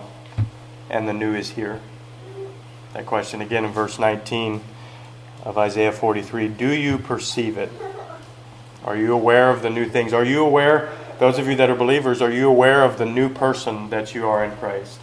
and 0.89 1.07
the 1.07 1.13
new 1.13 1.33
is 1.33 1.51
here. 1.51 1.79
That 2.93 3.05
question 3.05 3.41
again 3.41 3.65
in 3.65 3.71
verse 3.71 3.99
19 3.99 4.61
of 5.43 5.57
Isaiah 5.57 5.91
43 5.91 6.47
Do 6.47 6.69
you 6.69 6.97
perceive 6.97 7.57
it? 7.57 7.71
Are 8.83 8.95
you 8.95 9.13
aware 9.13 9.51
of 9.51 9.61
the 9.61 9.69
new 9.69 9.87
things? 9.87 10.13
Are 10.13 10.23
you 10.23 10.43
aware, 10.43 10.89
those 11.19 11.37
of 11.37 11.47
you 11.47 11.55
that 11.57 11.69
are 11.69 11.75
believers, 11.75 12.21
are 12.21 12.31
you 12.31 12.49
aware 12.49 12.83
of 12.83 12.97
the 12.97 13.05
new 13.05 13.29
person 13.29 13.89
that 13.89 14.15
you 14.15 14.27
are 14.27 14.43
in 14.43 14.51
Christ? 14.57 14.99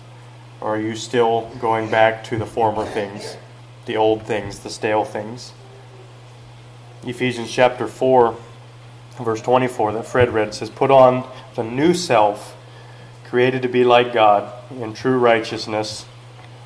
Or 0.60 0.76
are 0.76 0.80
you 0.80 0.96
still 0.96 1.50
going 1.60 1.90
back 1.90 2.24
to 2.24 2.38
the 2.38 2.46
former 2.46 2.84
things, 2.84 3.36
the 3.84 3.96
old 3.96 4.22
things, 4.22 4.60
the 4.60 4.70
stale 4.70 5.04
things? 5.04 5.52
Ephesians 7.04 7.52
chapter 7.52 7.86
4, 7.86 8.36
verse 9.20 9.42
24, 9.42 9.92
that 9.92 10.06
Fred 10.06 10.30
read 10.30 10.54
says, 10.54 10.70
Put 10.70 10.90
on 10.90 11.28
the 11.54 11.62
new 11.62 11.94
self, 11.94 12.56
created 13.24 13.62
to 13.62 13.68
be 13.68 13.84
like 13.84 14.12
God 14.12 14.52
in 14.70 14.94
true 14.94 15.18
righteousness 15.18 16.06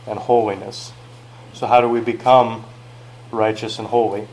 and 0.07 0.19
holiness. 0.19 0.93
So, 1.53 1.67
how 1.67 1.81
do 1.81 1.89
we 1.89 2.01
become 2.01 2.65
righteous 3.31 3.79
and 3.79 3.89
holy? 3.89 4.27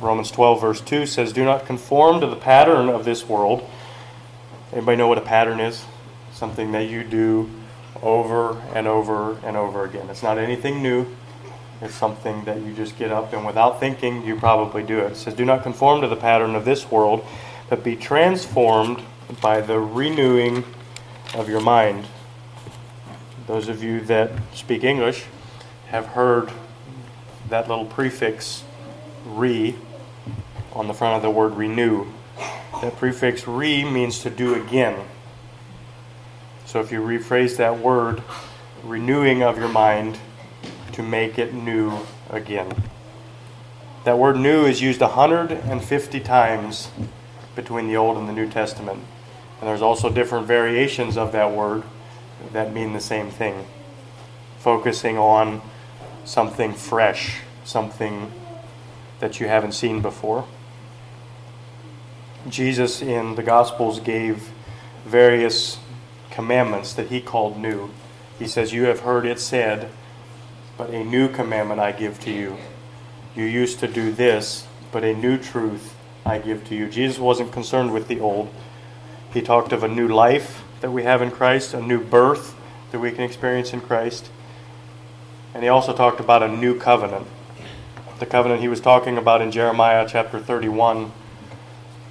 Romans 0.00 0.30
12, 0.30 0.60
verse 0.60 0.80
2 0.80 1.06
says, 1.06 1.32
Do 1.32 1.44
not 1.44 1.66
conform 1.66 2.20
to 2.20 2.26
the 2.26 2.36
pattern 2.36 2.88
of 2.88 3.04
this 3.04 3.26
world. 3.26 3.68
Anybody 4.72 4.96
know 4.96 5.08
what 5.08 5.18
a 5.18 5.22
pattern 5.22 5.60
is? 5.60 5.84
Something 6.32 6.72
that 6.72 6.88
you 6.88 7.02
do 7.02 7.50
over 8.02 8.60
and 8.74 8.86
over 8.86 9.38
and 9.38 9.56
over 9.56 9.84
again. 9.84 10.10
It's 10.10 10.22
not 10.22 10.38
anything 10.38 10.82
new. 10.82 11.06
It's 11.80 11.94
something 11.94 12.44
that 12.44 12.60
you 12.60 12.72
just 12.72 12.98
get 12.98 13.10
up 13.10 13.32
and 13.32 13.46
without 13.46 13.80
thinking, 13.80 14.24
you 14.24 14.36
probably 14.36 14.82
do 14.82 14.98
it. 14.98 15.12
It 15.12 15.16
says, 15.16 15.34
Do 15.34 15.44
not 15.44 15.62
conform 15.62 16.00
to 16.02 16.08
the 16.08 16.16
pattern 16.16 16.54
of 16.54 16.64
this 16.64 16.90
world, 16.90 17.24
but 17.68 17.84
be 17.84 17.96
transformed 17.96 19.02
by 19.40 19.60
the 19.60 19.78
renewing 19.78 20.64
of 21.34 21.48
your 21.48 21.60
mind. 21.60 22.06
Those 23.46 23.68
of 23.68 23.82
you 23.82 24.00
that 24.02 24.32
speak 24.54 24.84
English 24.84 25.24
have 25.96 26.08
heard 26.08 26.52
that 27.48 27.68
little 27.68 27.86
prefix 27.86 28.64
re 29.24 29.74
on 30.74 30.88
the 30.88 30.94
front 30.94 31.16
of 31.16 31.22
the 31.22 31.30
word 31.30 31.54
renew. 31.56 32.06
That 32.82 32.96
prefix 32.96 33.48
re 33.48 33.82
means 33.82 34.18
to 34.20 34.30
do 34.30 34.54
again. 34.54 35.06
So 36.66 36.80
if 36.80 36.92
you 36.92 37.00
rephrase 37.00 37.56
that 37.56 37.78
word, 37.78 38.22
renewing 38.84 39.42
of 39.42 39.56
your 39.56 39.70
mind 39.70 40.18
to 40.92 41.02
make 41.02 41.38
it 41.38 41.54
new 41.54 42.00
again. 42.28 42.84
That 44.04 44.18
word 44.18 44.36
new 44.36 44.66
is 44.66 44.82
used 44.82 45.00
150 45.00 46.20
times 46.20 46.90
between 47.54 47.88
the 47.88 47.96
Old 47.96 48.18
and 48.18 48.28
the 48.28 48.34
New 48.34 48.50
Testament. 48.50 49.00
And 49.60 49.68
there's 49.68 49.80
also 49.80 50.10
different 50.10 50.46
variations 50.46 51.16
of 51.16 51.32
that 51.32 51.52
word 51.52 51.84
that 52.52 52.74
mean 52.74 52.92
the 52.92 53.00
same 53.00 53.30
thing. 53.30 53.64
Focusing 54.58 55.16
on 55.16 55.62
something 56.26 56.74
fresh, 56.74 57.40
something 57.64 58.30
that 59.20 59.40
you 59.40 59.48
haven't 59.48 59.72
seen 59.72 60.02
before. 60.02 60.46
Jesus 62.48 63.00
in 63.00 63.36
the 63.36 63.42
Gospels 63.42 64.00
gave 64.00 64.50
various 65.04 65.78
commandments 66.30 66.92
that 66.92 67.08
he 67.08 67.20
called 67.20 67.58
new. 67.58 67.90
He 68.38 68.46
says, 68.46 68.72
You 68.72 68.84
have 68.84 69.00
heard 69.00 69.24
it 69.24 69.40
said, 69.40 69.90
but 70.76 70.90
a 70.90 71.02
new 71.02 71.28
commandment 71.28 71.80
I 71.80 71.92
give 71.92 72.20
to 72.20 72.30
you. 72.30 72.58
You 73.34 73.44
used 73.44 73.80
to 73.80 73.88
do 73.88 74.12
this, 74.12 74.66
but 74.92 75.04
a 75.04 75.14
new 75.14 75.38
truth 75.38 75.96
I 76.24 76.38
give 76.38 76.66
to 76.68 76.74
you. 76.74 76.88
Jesus 76.88 77.18
wasn't 77.18 77.52
concerned 77.52 77.92
with 77.92 78.08
the 78.08 78.20
old. 78.20 78.52
He 79.32 79.40
talked 79.40 79.72
of 79.72 79.82
a 79.82 79.88
new 79.88 80.08
life 80.08 80.62
that 80.80 80.90
we 80.90 81.04
have 81.04 81.22
in 81.22 81.30
Christ, 81.30 81.72
a 81.72 81.80
new 81.80 82.02
birth 82.02 82.54
that 82.90 82.98
we 82.98 83.12
can 83.12 83.22
experience 83.22 83.72
in 83.72 83.80
Christ. 83.80 84.28
And 85.56 85.62
he 85.62 85.70
also 85.70 85.94
talked 85.94 86.20
about 86.20 86.42
a 86.42 86.48
new 86.48 86.78
covenant. 86.78 87.26
The 88.18 88.26
covenant 88.26 88.60
he 88.60 88.68
was 88.68 88.78
talking 88.78 89.16
about 89.16 89.40
in 89.40 89.50
Jeremiah 89.50 90.06
chapter 90.06 90.38
31, 90.38 91.12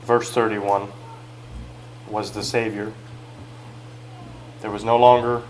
verse 0.02 0.32
31, 0.32 0.88
was 2.10 2.32
the 2.32 2.42
Savior. 2.42 2.92
There 4.62 4.72
was 4.72 4.84
no 4.84 4.98
longer 4.98 5.44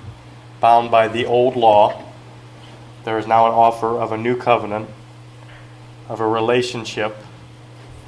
bound 0.59 0.91
by 0.91 1.07
the 1.07 1.25
old 1.25 1.55
law. 1.55 2.03
There 3.05 3.17
is 3.17 3.27
now 3.27 3.45
an 3.45 3.53
offer 3.53 3.97
of 3.97 4.11
a 4.11 4.17
new 4.17 4.35
covenant, 4.35 4.89
of 6.09 6.19
a 6.19 6.27
relationship 6.27 7.15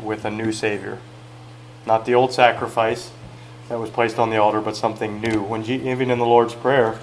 with 0.03 0.25
a 0.25 0.29
new 0.29 0.51
Savior. 0.51 0.99
Not 1.85 2.05
the 2.05 2.13
old 2.13 2.33
sacrifice 2.33 3.11
that 3.69 3.79
was 3.79 3.89
placed 3.89 4.19
on 4.19 4.31
the 4.31 4.37
altar, 4.37 4.59
but 4.59 4.75
something 4.75 5.21
new. 5.21 5.41
When 5.41 5.63
even 5.63 6.11
in 6.11 6.19
the 6.19 6.25
Lord's 6.25 6.55
Prayer, 6.55 6.99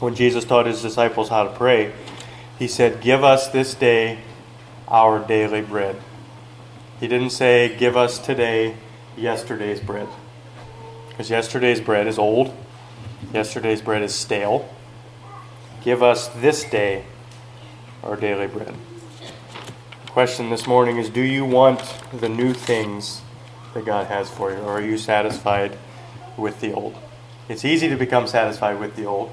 when 0.00 0.14
Jesus 0.14 0.44
taught 0.44 0.66
his 0.66 0.82
disciples 0.82 1.28
how 1.28 1.44
to 1.44 1.50
pray, 1.50 1.92
he 2.58 2.66
said, 2.66 3.00
Give 3.00 3.22
us 3.22 3.48
this 3.48 3.74
day 3.74 4.18
our 4.88 5.18
daily 5.18 5.60
bread. 5.60 5.96
He 6.98 7.06
didn't 7.06 7.30
say, 7.30 7.76
Give 7.76 7.96
us 7.96 8.18
today 8.18 8.76
yesterday's 9.16 9.80
bread. 9.80 10.08
Because 11.08 11.30
yesterday's 11.30 11.80
bread 11.80 12.06
is 12.06 12.18
old, 12.18 12.54
yesterday's 13.32 13.82
bread 13.82 14.02
is 14.02 14.14
stale. 14.14 14.68
Give 15.82 16.02
us 16.02 16.28
this 16.28 16.64
day 16.64 17.04
our 18.02 18.16
daily 18.16 18.46
bread. 18.46 18.74
The 20.06 20.10
question 20.10 20.50
this 20.50 20.66
morning 20.66 20.96
is 20.96 21.10
Do 21.10 21.20
you 21.20 21.44
want 21.44 21.80
the 22.12 22.28
new 22.28 22.54
things 22.54 23.20
that 23.74 23.84
God 23.84 24.06
has 24.06 24.30
for 24.30 24.50
you, 24.50 24.58
or 24.58 24.72
are 24.72 24.82
you 24.82 24.98
satisfied 24.98 25.78
with 26.36 26.60
the 26.60 26.72
old? 26.72 26.96
It's 27.48 27.64
easy 27.64 27.88
to 27.88 27.96
become 27.96 28.26
satisfied 28.26 28.78
with 28.80 28.96
the 28.96 29.04
old. 29.04 29.30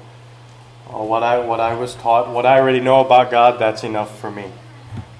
What 0.90 1.22
I 1.22 1.38
what 1.38 1.60
I 1.60 1.74
was 1.74 1.94
taught, 1.94 2.32
what 2.32 2.46
I 2.46 2.58
already 2.58 2.80
know 2.80 3.00
about 3.00 3.30
God, 3.30 3.58
that's 3.58 3.84
enough 3.84 4.18
for 4.18 4.30
me. 4.30 4.50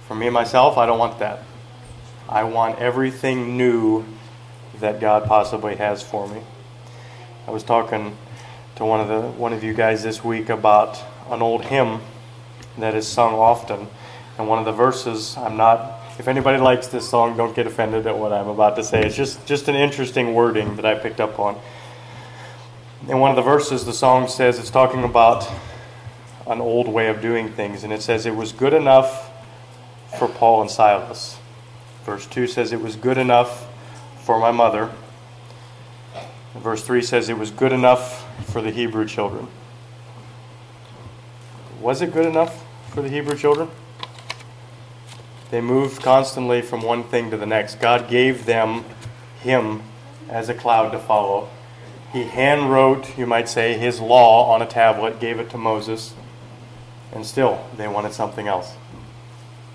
For 0.07 0.15
me 0.15 0.31
myself, 0.31 0.79
I 0.79 0.87
don't 0.87 0.99
want 0.99 1.19
that. 1.19 1.43
I 2.29 2.45
want 2.45 2.79
everything 2.79 3.57
new 3.57 4.05
that 4.81 5.01
God 5.01 5.27
possibly 5.27 5.77
has 5.77 6.03
for 6.03 6.27
me. 6.27 6.41
I 7.47 7.51
was 7.51 7.63
talking 7.63 8.17
to 8.77 8.85
one 8.85 9.01
of 9.01 9.09
the 9.09 9.21
one 9.39 9.53
of 9.53 9.63
you 9.63 9.75
guys 9.75 10.03
this 10.03 10.25
week 10.25 10.49
about 10.49 11.03
an 11.31 11.43
old 11.43 11.67
hymn 11.67 12.01
that 12.79 12.95
is 12.95 13.07
sung 13.07 13.35
often, 13.35 13.89
and 14.39 14.49
one 14.49 14.59
of 14.59 14.65
the 14.65 14.73
verses. 14.73 15.37
I'm 15.37 15.57
not. 15.57 16.01
If 16.19 16.29
anybody 16.29 16.59
likes 16.59 16.89
this 16.89 17.09
song, 17.09 17.37
don't 17.37 17.55
get 17.55 17.67
offended 17.67 18.07
at 18.07 18.19
what 18.19 18.33
I'm 18.33 18.49
about 18.49 18.77
to 18.77 18.85
say. 18.85 19.05
It's 19.05 19.17
just 19.17 19.45
just 19.47 19.69
an 19.69 19.75
interesting 19.75 20.35
wording 20.35 20.77
that 20.77 20.87
I 20.87 20.95
picked 20.95 21.21
up 21.21 21.39
on 21.39 21.61
in 23.07 23.19
one 23.19 23.31
of 23.31 23.37
the 23.37 23.43
verses, 23.43 23.85
the 23.85 23.93
song 23.93 24.27
says 24.29 24.59
it's 24.59 24.71
talking 24.71 25.05
about 25.05 25.49
an 26.47 26.61
old 26.61 26.89
way 26.89 27.09
of 27.09 27.21
doing 27.21 27.51
things, 27.51 27.85
and 27.85 27.93
it 27.93 28.03
says 28.03 28.27
it 28.27 28.35
was 28.35 28.53
good 28.53 28.75
enough 28.75 29.31
for 30.19 30.27
Paul 30.27 30.63
and 30.63 30.71
Silas. 30.71 31.39
Verse 32.05 32.27
2 32.27 32.47
says 32.47 32.73
it 32.73 32.81
was 32.81 32.97
good 32.97 33.19
enough 33.19 33.67
for 34.25 34.39
my 34.39 34.51
mother. 34.51 34.91
Verse 36.55 36.83
3 36.83 37.03
says 37.03 37.29
it 37.29 37.39
was 37.39 37.51
good 37.51 37.73
enough 37.73 38.27
for 38.51 38.61
the 38.61 38.71
Hebrew 38.71 39.07
children. 39.07 39.47
Was 41.81 42.03
it 42.03 42.13
good 42.13 42.27
enough 42.27 42.65
for 42.91 43.03
the 43.03 43.09
Hebrew 43.09 43.37
children? 43.37 43.71
They 45.51 45.61
moved 45.61 46.03
constantly 46.03 46.63
from 46.63 46.83
one 46.83 47.05
thing 47.05 47.31
to 47.31 47.37
the 47.37 47.47
next. 47.47 47.77
God 47.77 48.09
gave 48.09 48.45
them 48.45 48.85
him 49.41 49.83
as 50.29 50.49
a 50.49 50.55
cloud 50.55 50.91
to 50.91 50.99
follow. 50.99 51.49
He 52.13 52.25
hand 52.25 52.71
wrote, 52.71 53.19
you 53.19 53.27
might 53.27 53.49
say, 53.49 53.77
his 53.77 54.01
law 54.01 54.53
on 54.53 54.63
a 54.63 54.67
tablet, 54.67 55.21
gave 55.21 55.39
it 55.39 55.51
to 55.51 55.59
Moses, 55.59 56.15
and 57.13 57.27
still 57.27 57.67
they 57.77 57.87
wanted 57.87 58.13
something 58.13 58.49
else. 58.49 58.75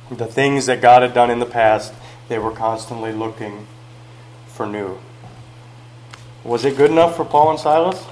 The 0.10 0.26
things 0.26 0.66
that 0.66 0.82
God 0.82 1.04
had 1.04 1.14
done 1.14 1.30
in 1.30 1.40
the 1.40 1.46
past, 1.46 1.94
they 2.30 2.40
were 2.40 2.52
constantly 2.52 3.12
looking 3.12 3.68
for 4.48 4.66
new. 4.66 4.98
Was 6.44 6.66
it 6.66 6.76
good 6.76 6.92
enough 6.92 7.16
for 7.16 7.24
Paul 7.24 7.52
and 7.52 7.60
Silas? 7.60 8.06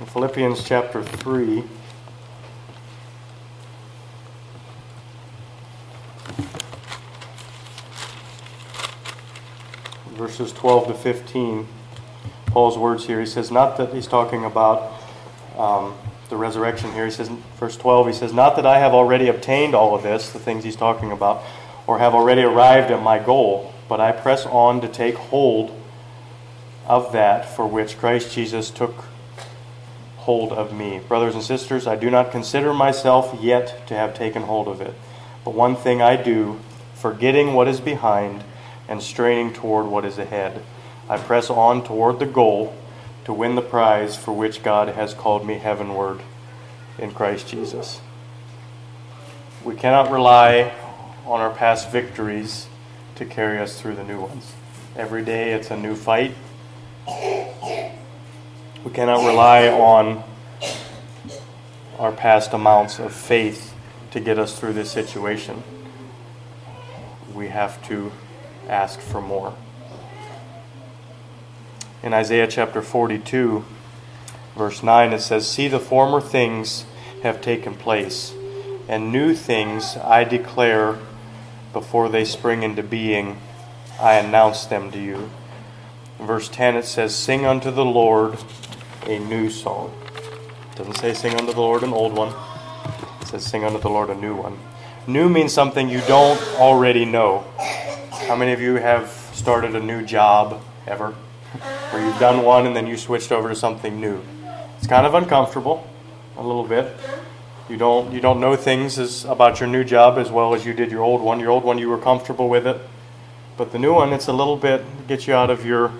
In 0.00 0.06
Philippians 0.06 0.62
chapter 0.62 1.02
3, 1.02 1.64
verses 10.10 10.52
12 10.52 10.88
to 10.88 10.94
15, 10.94 11.68
Paul's 12.50 12.78
words 12.78 13.06
here. 13.06 13.20
He 13.20 13.26
says, 13.26 13.50
not 13.50 13.76
that 13.76 13.92
he's 13.92 14.06
talking 14.06 14.44
about 14.44 14.92
um, 15.56 15.94
the 16.28 16.36
resurrection 16.36 16.92
here. 16.92 17.04
He 17.04 17.10
says, 17.10 17.28
verse 17.58 17.76
12, 17.76 18.08
he 18.08 18.12
says, 18.12 18.32
Not 18.32 18.56
that 18.56 18.66
I 18.66 18.78
have 18.78 18.92
already 18.92 19.28
obtained 19.28 19.74
all 19.74 19.94
of 19.94 20.02
this, 20.02 20.30
the 20.30 20.38
things 20.38 20.64
he's 20.64 20.76
talking 20.76 21.10
about, 21.10 21.42
or 21.86 21.98
have 21.98 22.14
already 22.14 22.42
arrived 22.42 22.90
at 22.90 23.02
my 23.02 23.18
goal, 23.18 23.72
but 23.88 24.00
I 24.00 24.12
press 24.12 24.46
on 24.46 24.80
to 24.82 24.88
take 24.88 25.14
hold 25.16 25.74
of 26.86 27.12
that 27.12 27.44
for 27.44 27.66
which 27.66 27.98
Christ 27.98 28.32
Jesus 28.32 28.70
took 28.70 29.04
hold 30.16 30.52
of 30.52 30.74
me. 30.74 31.00
Brothers 31.08 31.34
and 31.34 31.42
sisters, 31.42 31.86
I 31.86 31.96
do 31.96 32.10
not 32.10 32.30
consider 32.30 32.74
myself 32.74 33.38
yet 33.40 33.86
to 33.88 33.94
have 33.94 34.14
taken 34.14 34.42
hold 34.42 34.68
of 34.68 34.80
it. 34.80 34.94
But 35.44 35.54
one 35.54 35.76
thing 35.76 36.02
I 36.02 36.16
do, 36.16 36.60
forgetting 36.94 37.54
what 37.54 37.68
is 37.68 37.80
behind 37.80 38.44
and 38.88 39.02
straining 39.02 39.52
toward 39.52 39.86
what 39.86 40.04
is 40.04 40.18
ahead. 40.18 40.62
I 41.08 41.16
press 41.16 41.48
on 41.48 41.84
toward 41.84 42.18
the 42.18 42.26
goal 42.26 42.74
to 43.24 43.32
win 43.32 43.54
the 43.54 43.62
prize 43.62 44.16
for 44.16 44.32
which 44.32 44.62
God 44.62 44.88
has 44.88 45.14
called 45.14 45.46
me 45.46 45.54
heavenward 45.54 46.20
in 46.98 47.12
Christ 47.12 47.48
Jesus. 47.48 48.00
We 49.64 49.74
cannot 49.74 50.10
rely 50.10 50.72
on 51.26 51.40
our 51.40 51.50
past 51.50 51.90
victories 51.90 52.68
to 53.16 53.24
carry 53.24 53.58
us 53.58 53.80
through 53.80 53.96
the 53.96 54.04
new 54.04 54.20
ones. 54.20 54.52
Every 54.96 55.24
day 55.24 55.52
it's 55.52 55.70
a 55.70 55.76
new 55.76 55.94
fight. 55.94 56.34
We 57.06 58.92
cannot 58.92 59.26
rely 59.26 59.68
on 59.68 60.24
our 61.98 62.12
past 62.12 62.52
amounts 62.52 62.98
of 62.98 63.12
faith 63.12 63.74
to 64.12 64.20
get 64.20 64.38
us 64.38 64.58
through 64.58 64.72
this 64.74 64.90
situation. 64.90 65.62
We 67.34 67.48
have 67.48 67.86
to 67.88 68.12
ask 68.68 69.00
for 69.00 69.20
more. 69.20 69.54
In 72.00 72.14
Isaiah 72.14 72.46
chapter 72.46 72.80
42, 72.80 73.64
verse 74.56 74.82
9, 74.84 75.12
it 75.12 75.20
says, 75.20 75.48
See, 75.48 75.66
the 75.66 75.80
former 75.80 76.20
things 76.20 76.84
have 77.24 77.40
taken 77.40 77.74
place, 77.74 78.32
and 78.86 79.10
new 79.10 79.34
things 79.34 79.96
I 79.96 80.22
declare 80.22 80.98
before 81.72 82.08
they 82.08 82.24
spring 82.24 82.62
into 82.62 82.84
being. 82.84 83.40
I 84.00 84.14
announce 84.14 84.64
them 84.64 84.92
to 84.92 84.98
you. 85.00 85.30
Verse 86.20 86.48
10, 86.48 86.76
it 86.76 86.84
says, 86.84 87.16
Sing 87.16 87.44
unto 87.44 87.72
the 87.72 87.84
Lord 87.84 88.38
a 89.04 89.18
new 89.18 89.50
song. 89.50 89.92
It 90.70 90.76
doesn't 90.76 90.98
say 90.98 91.14
sing 91.14 91.34
unto 91.34 91.52
the 91.52 91.60
Lord 91.60 91.82
an 91.82 91.92
old 91.92 92.12
one, 92.12 92.32
it 93.20 93.26
says 93.26 93.44
sing 93.44 93.64
unto 93.64 93.80
the 93.80 93.90
Lord 93.90 94.10
a 94.10 94.14
new 94.14 94.36
one. 94.36 94.56
New 95.08 95.28
means 95.28 95.52
something 95.52 95.88
you 95.88 96.00
don't 96.02 96.40
already 96.54 97.04
know. 97.04 97.44
How 98.28 98.36
many 98.36 98.52
of 98.52 98.60
you 98.60 98.76
have 98.76 99.08
started 99.32 99.74
a 99.74 99.80
new 99.80 100.04
job 100.04 100.62
ever? 100.86 101.14
Where 101.90 102.04
you've 102.04 102.18
done 102.18 102.44
one 102.44 102.66
and 102.66 102.76
then 102.76 102.86
you 102.86 102.96
switched 102.96 103.32
over 103.32 103.48
to 103.48 103.54
something 103.54 104.00
new. 104.00 104.22
It's 104.76 104.86
kind 104.86 105.06
of 105.06 105.14
uncomfortable, 105.14 105.88
a 106.36 106.42
little 106.42 106.64
bit. 106.64 106.94
You 107.68 107.76
don't 107.76 108.12
you 108.12 108.20
don't 108.20 108.40
know 108.40 108.56
things 108.56 108.98
as, 108.98 109.24
about 109.24 109.60
your 109.60 109.68
new 109.68 109.84
job 109.84 110.18
as 110.18 110.30
well 110.30 110.54
as 110.54 110.64
you 110.64 110.72
did 110.72 110.90
your 110.90 111.02
old 111.02 111.20
one. 111.20 111.40
Your 111.40 111.50
old 111.50 111.64
one 111.64 111.78
you 111.78 111.88
were 111.88 111.98
comfortable 111.98 112.48
with 112.48 112.66
it, 112.66 112.80
but 113.56 113.72
the 113.72 113.78
new 113.78 113.94
one 113.94 114.12
it's 114.12 114.28
a 114.28 114.32
little 114.32 114.56
bit 114.56 114.84
gets 115.06 115.26
you 115.26 115.34
out 115.34 115.50
of 115.50 115.66
your 115.66 115.92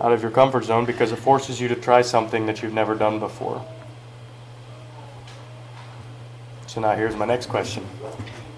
out 0.00 0.12
of 0.12 0.22
your 0.22 0.30
comfort 0.30 0.64
zone 0.64 0.84
because 0.84 1.12
it 1.12 1.16
forces 1.16 1.60
you 1.60 1.68
to 1.68 1.76
try 1.76 2.02
something 2.02 2.46
that 2.46 2.62
you've 2.62 2.74
never 2.74 2.94
done 2.94 3.18
before. 3.18 3.64
So 6.66 6.80
now 6.80 6.94
here's 6.96 7.14
my 7.14 7.24
next 7.24 7.46
question. 7.46 7.86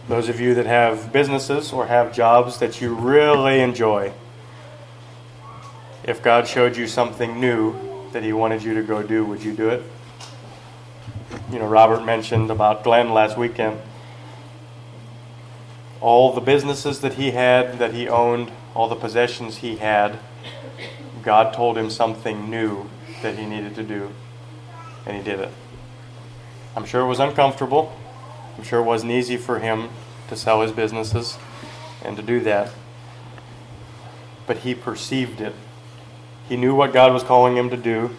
Those 0.09 0.29
of 0.29 0.41
you 0.41 0.55
that 0.55 0.67
have 0.67 1.13
businesses 1.13 1.73
or 1.73 1.87
have 1.87 2.15
jobs 2.15 2.59
that 2.61 2.81
you 2.81 2.95
really 2.95 3.61
enjoy, 3.61 4.13
if 6.07 6.23
God 6.23 6.47
showed 6.47 6.77
you 6.77 6.87
something 6.87 7.41
new 7.41 7.75
that 8.13 8.23
He 8.23 8.33
wanted 8.33 8.63
you 8.63 8.75
to 8.75 8.83
go 8.83 9.03
do, 9.03 9.25
would 9.25 9.43
you 9.43 9.53
do 9.53 9.69
it? 9.69 9.83
You 11.51 11.59
know, 11.59 11.67
Robert 11.67 12.05
mentioned 12.05 12.51
about 12.51 12.85
Glenn 12.85 13.13
last 13.13 13.37
weekend. 13.37 13.81
All 16.01 16.33
the 16.33 16.41
businesses 16.41 17.01
that 17.01 17.15
he 17.15 17.33
had, 17.33 17.79
that 17.79 17.95
he 17.95 18.09
owned, 18.09 18.53
all 18.75 18.89
the 18.89 18.97
possessions 18.97 19.59
he 19.59 19.77
had, 19.77 20.19
God 21.23 21.53
told 21.53 21.77
him 21.77 21.91
something 21.91 22.49
new 22.51 22.89
that 23.23 23.39
he 23.39 23.47
needed 23.47 23.75
to 23.75 23.83
do, 23.83 24.13
and 25.05 25.17
he 25.17 25.23
did 25.23 25.41
it. 25.41 25.51
I'm 26.77 26.85
sure 26.85 27.01
it 27.01 27.07
was 27.07 27.19
uncomfortable. 27.19 27.97
I'm 28.57 28.65
sure 28.65 28.81
it 28.81 28.85
wasn't 28.85 29.13
easy 29.13 29.37
for 29.37 29.59
him 29.59 29.89
to 30.29 30.37
sell 30.37 30.63
his 30.63 30.73
businesses 30.73 31.39
and 32.05 32.17
to 32.17 32.23
do 32.23 32.41
that. 32.41 32.71
But 34.47 34.59
he 34.59 34.75
perceived 34.75 35.41
it. 35.41 35.55
He 36.49 36.57
knew 36.57 36.75
what 36.75 36.93
God 36.93 37.13
was 37.13 37.23
calling 37.23 37.57
him 37.57 37.71
to 37.71 37.77
do, 37.77 38.15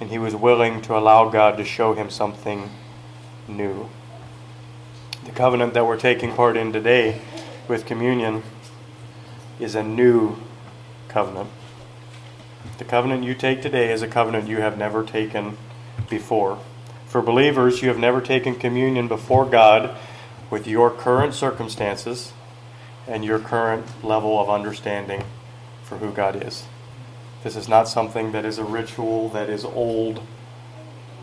and 0.00 0.10
he 0.10 0.18
was 0.18 0.34
willing 0.34 0.80
to 0.82 0.96
allow 0.96 1.28
God 1.28 1.56
to 1.56 1.64
show 1.64 1.94
him 1.94 2.08
something 2.08 2.70
new. 3.48 3.88
The 5.24 5.32
covenant 5.32 5.74
that 5.74 5.84
we're 5.84 5.98
taking 5.98 6.32
part 6.32 6.56
in 6.56 6.72
today 6.72 7.20
with 7.66 7.84
communion 7.84 8.42
is 9.58 9.74
a 9.74 9.82
new 9.82 10.36
covenant. 11.08 11.50
The 12.78 12.84
covenant 12.84 13.24
you 13.24 13.34
take 13.34 13.60
today 13.60 13.92
is 13.92 14.02
a 14.02 14.08
covenant 14.08 14.48
you 14.48 14.58
have 14.58 14.78
never 14.78 15.04
taken 15.04 15.56
before. 16.08 16.60
For 17.06 17.20
believers, 17.20 17.82
you 17.82 17.88
have 17.88 17.98
never 17.98 18.20
taken 18.20 18.54
communion 18.54 19.08
before 19.08 19.44
God 19.44 19.96
with 20.50 20.66
your 20.66 20.90
current 20.90 21.34
circumstances 21.34 22.32
and 23.06 23.24
your 23.24 23.38
current 23.38 24.04
level 24.04 24.38
of 24.38 24.48
understanding 24.48 25.24
for 25.82 25.96
who 25.98 26.12
God 26.12 26.44
is. 26.46 26.64
This 27.42 27.56
is 27.56 27.68
not 27.68 27.88
something 27.88 28.32
that 28.32 28.44
is 28.44 28.58
a 28.58 28.64
ritual 28.64 29.28
that 29.30 29.48
is 29.48 29.64
old. 29.64 30.20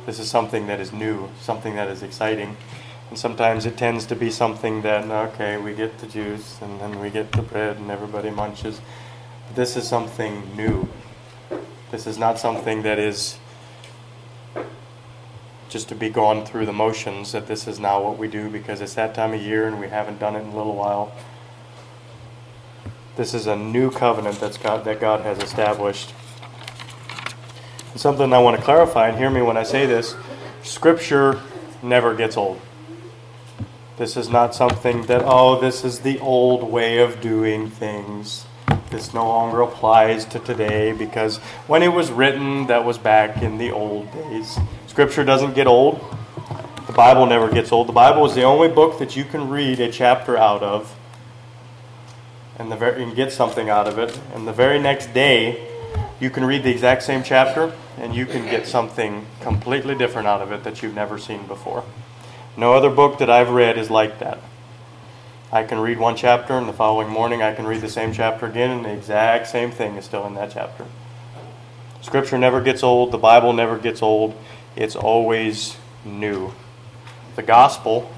This 0.05 0.19
is 0.19 0.29
something 0.29 0.67
that 0.67 0.79
is 0.79 0.93
new, 0.93 1.29
something 1.41 1.75
that 1.75 1.89
is 1.89 2.03
exciting. 2.03 2.55
And 3.09 3.19
sometimes 3.19 3.65
it 3.65 3.77
tends 3.77 4.05
to 4.07 4.15
be 4.15 4.31
something 4.31 4.81
that, 4.81 5.09
okay, 5.33 5.57
we 5.57 5.73
get 5.73 5.99
the 5.99 6.07
juice 6.07 6.59
and 6.61 6.79
then 6.79 6.99
we 6.99 7.09
get 7.09 7.31
the 7.33 7.41
bread 7.41 7.77
and 7.77 7.91
everybody 7.91 8.29
munches. 8.29 8.81
But 9.47 9.55
this 9.55 9.75
is 9.75 9.87
something 9.87 10.55
new. 10.55 10.87
This 11.91 12.07
is 12.07 12.17
not 12.17 12.39
something 12.39 12.81
that 12.83 12.97
is 12.97 13.37
just 15.69 15.89
to 15.89 15.95
be 15.95 16.09
gone 16.09 16.45
through 16.45 16.65
the 16.65 16.73
motions 16.73 17.33
that 17.33 17.47
this 17.47 17.67
is 17.67 17.79
now 17.79 18.01
what 18.01 18.17
we 18.17 18.27
do 18.27 18.49
because 18.49 18.81
it's 18.81 18.93
that 18.93 19.13
time 19.13 19.33
of 19.33 19.41
year 19.41 19.67
and 19.67 19.79
we 19.79 19.89
haven't 19.89 20.19
done 20.19 20.35
it 20.35 20.41
in 20.41 20.47
a 20.47 20.55
little 20.55 20.75
while. 20.75 21.11
This 23.15 23.33
is 23.33 23.47
a 23.47 23.55
new 23.55 23.91
covenant 23.91 24.41
that's 24.41 24.57
God, 24.57 24.83
that 24.83 24.99
God 24.99 25.21
has 25.21 25.37
established. 25.39 26.13
And 27.91 28.01
something 28.01 28.33
I 28.33 28.39
want 28.39 28.57
to 28.57 28.63
clarify, 28.63 29.07
and 29.07 29.17
hear 29.17 29.29
me 29.29 29.41
when 29.41 29.55
I 29.55 29.63
say 29.63 29.85
this 29.85 30.15
Scripture 30.63 31.39
never 31.81 32.13
gets 32.13 32.35
old. 32.35 32.59
This 33.97 34.17
is 34.17 34.27
not 34.27 34.53
something 34.53 35.03
that, 35.03 35.21
oh, 35.23 35.61
this 35.61 35.85
is 35.85 35.99
the 35.99 36.19
old 36.19 36.69
way 36.69 36.99
of 36.99 37.21
doing 37.21 37.69
things. 37.69 38.45
This 38.89 39.13
no 39.13 39.25
longer 39.25 39.61
applies 39.61 40.25
to 40.25 40.39
today 40.39 40.91
because 40.91 41.37
when 41.67 41.83
it 41.83 41.93
was 41.93 42.11
written, 42.11 42.67
that 42.67 42.83
was 42.83 42.97
back 42.97 43.41
in 43.41 43.57
the 43.57 43.71
old 43.71 44.11
days. 44.11 44.59
Scripture 44.87 45.23
doesn't 45.23 45.53
get 45.53 45.67
old. 45.67 46.03
The 46.87 46.93
Bible 46.93 47.25
never 47.25 47.49
gets 47.49 47.71
old. 47.71 47.87
The 47.87 47.93
Bible 47.93 48.25
is 48.25 48.35
the 48.35 48.43
only 48.43 48.67
book 48.67 48.99
that 48.99 49.15
you 49.15 49.23
can 49.23 49.49
read 49.49 49.79
a 49.79 49.89
chapter 49.89 50.37
out 50.37 50.61
of 50.61 50.93
and, 52.57 52.71
the 52.71 52.95
and 52.95 53.15
get 53.15 53.31
something 53.31 53.69
out 53.69 53.87
of 53.87 53.97
it. 53.99 54.19
And 54.33 54.47
the 54.47 54.53
very 54.53 54.79
next 54.79 55.13
day, 55.13 55.67
you 56.19 56.29
can 56.29 56.45
read 56.45 56.63
the 56.63 56.71
exact 56.71 57.03
same 57.03 57.23
chapter 57.23 57.73
and 57.97 58.15
you 58.15 58.25
can 58.25 58.45
get 58.45 58.67
something 58.67 59.25
completely 59.41 59.95
different 59.95 60.27
out 60.27 60.41
of 60.41 60.51
it 60.51 60.63
that 60.63 60.81
you've 60.81 60.95
never 60.95 61.17
seen 61.17 61.45
before. 61.47 61.83
No 62.57 62.73
other 62.73 62.89
book 62.89 63.19
that 63.19 63.29
I've 63.29 63.49
read 63.49 63.77
is 63.77 63.89
like 63.89 64.19
that. 64.19 64.39
I 65.51 65.63
can 65.63 65.79
read 65.79 65.99
one 65.99 66.15
chapter 66.15 66.53
and 66.53 66.67
the 66.67 66.73
following 66.73 67.09
morning 67.09 67.41
I 67.41 67.53
can 67.53 67.65
read 67.65 67.81
the 67.81 67.89
same 67.89 68.13
chapter 68.13 68.45
again 68.45 68.71
and 68.71 68.85
the 68.85 68.93
exact 68.93 69.47
same 69.47 69.71
thing 69.71 69.95
is 69.95 70.05
still 70.05 70.25
in 70.25 70.33
that 70.35 70.51
chapter. 70.51 70.85
Scripture 72.01 72.37
never 72.37 72.61
gets 72.61 72.83
old, 72.83 73.11
the 73.11 73.17
Bible 73.17 73.53
never 73.53 73.77
gets 73.77 74.01
old 74.01 74.35
it's 74.75 74.95
always 74.95 75.77
new. 76.03 76.51
The 77.35 77.43
gospel, 77.43 78.11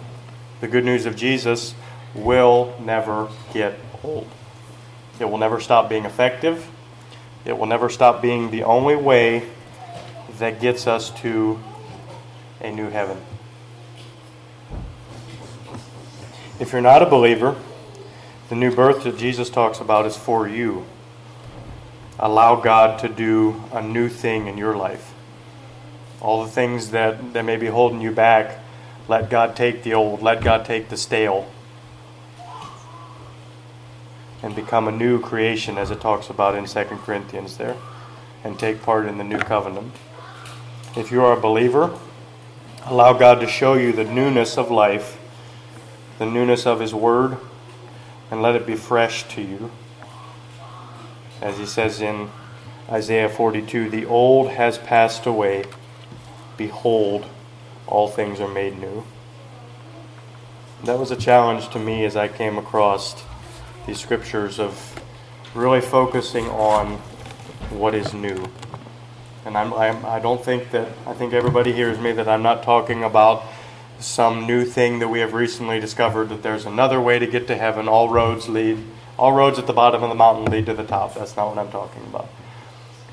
the 0.59 0.67
good 0.67 0.83
news 0.83 1.05
of 1.05 1.15
Jesus, 1.15 1.75
will 2.15 2.75
never 2.83 3.29
get 3.53 3.77
old. 4.03 4.27
It 5.19 5.25
will 5.25 5.37
never 5.37 5.59
stop 5.59 5.89
being 5.89 6.05
effective. 6.05 6.67
It 7.45 7.57
will 7.57 7.65
never 7.65 7.89
stop 7.89 8.21
being 8.21 8.51
the 8.51 8.63
only 8.63 8.95
way 8.95 9.49
that 10.39 10.59
gets 10.59 10.85
us 10.87 11.09
to 11.21 11.59
a 12.61 12.71
new 12.71 12.89
heaven. 12.89 13.17
If 16.59 16.71
you're 16.71 16.81
not 16.81 17.01
a 17.01 17.05
believer, 17.05 17.55
the 18.49 18.55
new 18.55 18.73
birth 18.73 19.03
that 19.03 19.17
Jesus 19.17 19.49
talks 19.49 19.79
about 19.79 20.05
is 20.05 20.17
for 20.17 20.47
you. 20.47 20.85
Allow 22.19 22.55
God 22.55 22.99
to 22.99 23.09
do 23.09 23.63
a 23.71 23.81
new 23.81 24.09
thing 24.09 24.47
in 24.47 24.57
your 24.57 24.75
life. 24.75 25.13
All 26.19 26.43
the 26.43 26.49
things 26.49 26.91
that, 26.91 27.33
that 27.33 27.43
may 27.43 27.57
be 27.57 27.67
holding 27.67 28.01
you 28.01 28.11
back, 28.11 28.59
let 29.07 29.29
God 29.29 29.55
take 29.55 29.83
the 29.83 29.93
old, 29.93 30.21
let 30.21 30.43
God 30.43 30.65
take 30.65 30.89
the 30.89 30.97
stale, 30.97 31.49
and 34.41 34.55
become 34.55 34.87
a 34.87 34.91
new 34.91 35.19
creation, 35.19 35.77
as 35.77 35.91
it 35.91 35.99
talks 35.99 36.29
about 36.29 36.55
in 36.55 36.65
2 36.65 36.83
Corinthians 37.03 37.57
there, 37.57 37.75
and 38.43 38.57
take 38.57 38.81
part 38.81 39.05
in 39.05 39.17
the 39.17 39.23
new 39.23 39.39
covenant. 39.39 39.93
If 40.95 41.11
you 41.11 41.23
are 41.23 41.37
a 41.37 41.39
believer, 41.39 41.97
allow 42.85 43.13
God 43.13 43.39
to 43.39 43.47
show 43.47 43.73
you 43.73 43.91
the 43.91 44.03
newness 44.03 44.57
of 44.57 44.71
life, 44.71 45.19
the 46.19 46.25
newness 46.25 46.65
of 46.65 46.79
His 46.79 46.93
Word, 46.93 47.37
and 48.29 48.41
let 48.41 48.55
it 48.55 48.65
be 48.65 48.75
fresh 48.75 49.27
to 49.29 49.41
you. 49.41 49.71
As 51.41 51.57
He 51.57 51.65
says 51.65 52.01
in 52.01 52.29
Isaiah 52.89 53.29
42 53.29 53.89
The 53.89 54.05
old 54.05 54.51
has 54.51 54.77
passed 54.77 55.25
away, 55.25 55.65
behold, 56.57 57.25
all 57.85 58.07
things 58.07 58.39
are 58.39 58.47
made 58.47 58.79
new. 58.79 59.03
That 60.83 60.99
was 60.99 61.09
a 61.09 61.15
challenge 61.15 61.69
to 61.69 61.79
me 61.79 62.05
as 62.05 62.15
I 62.15 62.27
came 62.27 62.57
across 62.57 63.23
these 63.87 63.99
scriptures 63.99 64.59
of 64.59 65.01
really 65.55 65.81
focusing 65.81 66.45
on 66.49 66.97
what 67.71 67.95
is 67.95 68.13
new. 68.13 68.47
And 69.45 69.57
I'm, 69.57 69.73
I'm, 69.73 70.05
I 70.05 70.19
don't 70.19 70.43
think 70.43 70.71
that, 70.71 70.89
I 71.05 71.13
think 71.13 71.33
everybody 71.33 71.71
hears 71.71 71.97
me 71.97 72.11
that 72.11 72.27
I'm 72.27 72.43
not 72.43 72.63
talking 72.63 73.05
about 73.05 73.43
some 73.99 74.45
new 74.45 74.65
thing 74.65 74.99
that 74.99 75.07
we 75.07 75.21
have 75.21 75.33
recently 75.33 75.79
discovered 75.79 76.29
that 76.29 76.43
there's 76.43 76.65
another 76.65 76.99
way 76.99 77.17
to 77.17 77.25
get 77.25 77.47
to 77.47 77.55
heaven. 77.55 77.87
All 77.87 78.09
roads 78.09 78.49
lead, 78.49 78.77
all 79.17 79.31
roads 79.31 79.57
at 79.57 79.67
the 79.67 79.73
bottom 79.73 80.03
of 80.03 80.09
the 80.09 80.15
mountain 80.15 80.51
lead 80.51 80.65
to 80.65 80.73
the 80.73 80.83
top. 80.83 81.15
That's 81.15 81.37
not 81.37 81.47
what 81.47 81.57
I'm 81.57 81.71
talking 81.71 82.03
about. 82.03 82.27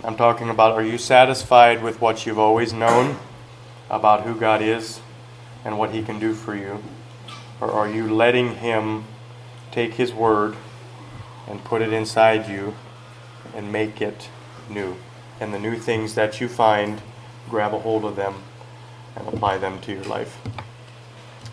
I'm 0.02 0.16
talking 0.16 0.50
about 0.50 0.72
are 0.72 0.84
you 0.84 0.98
satisfied 0.98 1.82
with 1.84 2.00
what 2.00 2.26
you've 2.26 2.38
always 2.38 2.72
known 2.72 3.16
about 3.88 4.22
who 4.22 4.34
God 4.34 4.60
is 4.60 5.00
and 5.64 5.78
what 5.78 5.92
He 5.92 6.02
can 6.02 6.18
do 6.18 6.34
for 6.34 6.54
you? 6.54 6.82
Or 7.60 7.70
are 7.70 7.88
you 7.88 8.12
letting 8.12 8.56
Him 8.56 9.04
take 9.70 9.94
His 9.94 10.12
Word 10.12 10.56
and 11.48 11.62
put 11.64 11.82
it 11.82 11.92
inside 11.92 12.48
you 12.48 12.74
and 13.54 13.72
make 13.72 14.00
it 14.00 14.28
new? 14.68 14.96
And 15.40 15.52
the 15.52 15.58
new 15.58 15.76
things 15.76 16.14
that 16.14 16.40
you 16.40 16.48
find, 16.48 17.00
grab 17.50 17.74
a 17.74 17.78
hold 17.78 18.04
of 18.04 18.16
them 18.16 18.34
and 19.16 19.28
apply 19.28 19.58
them 19.58 19.80
to 19.82 19.92
your 19.92 20.04
life. 20.04 20.38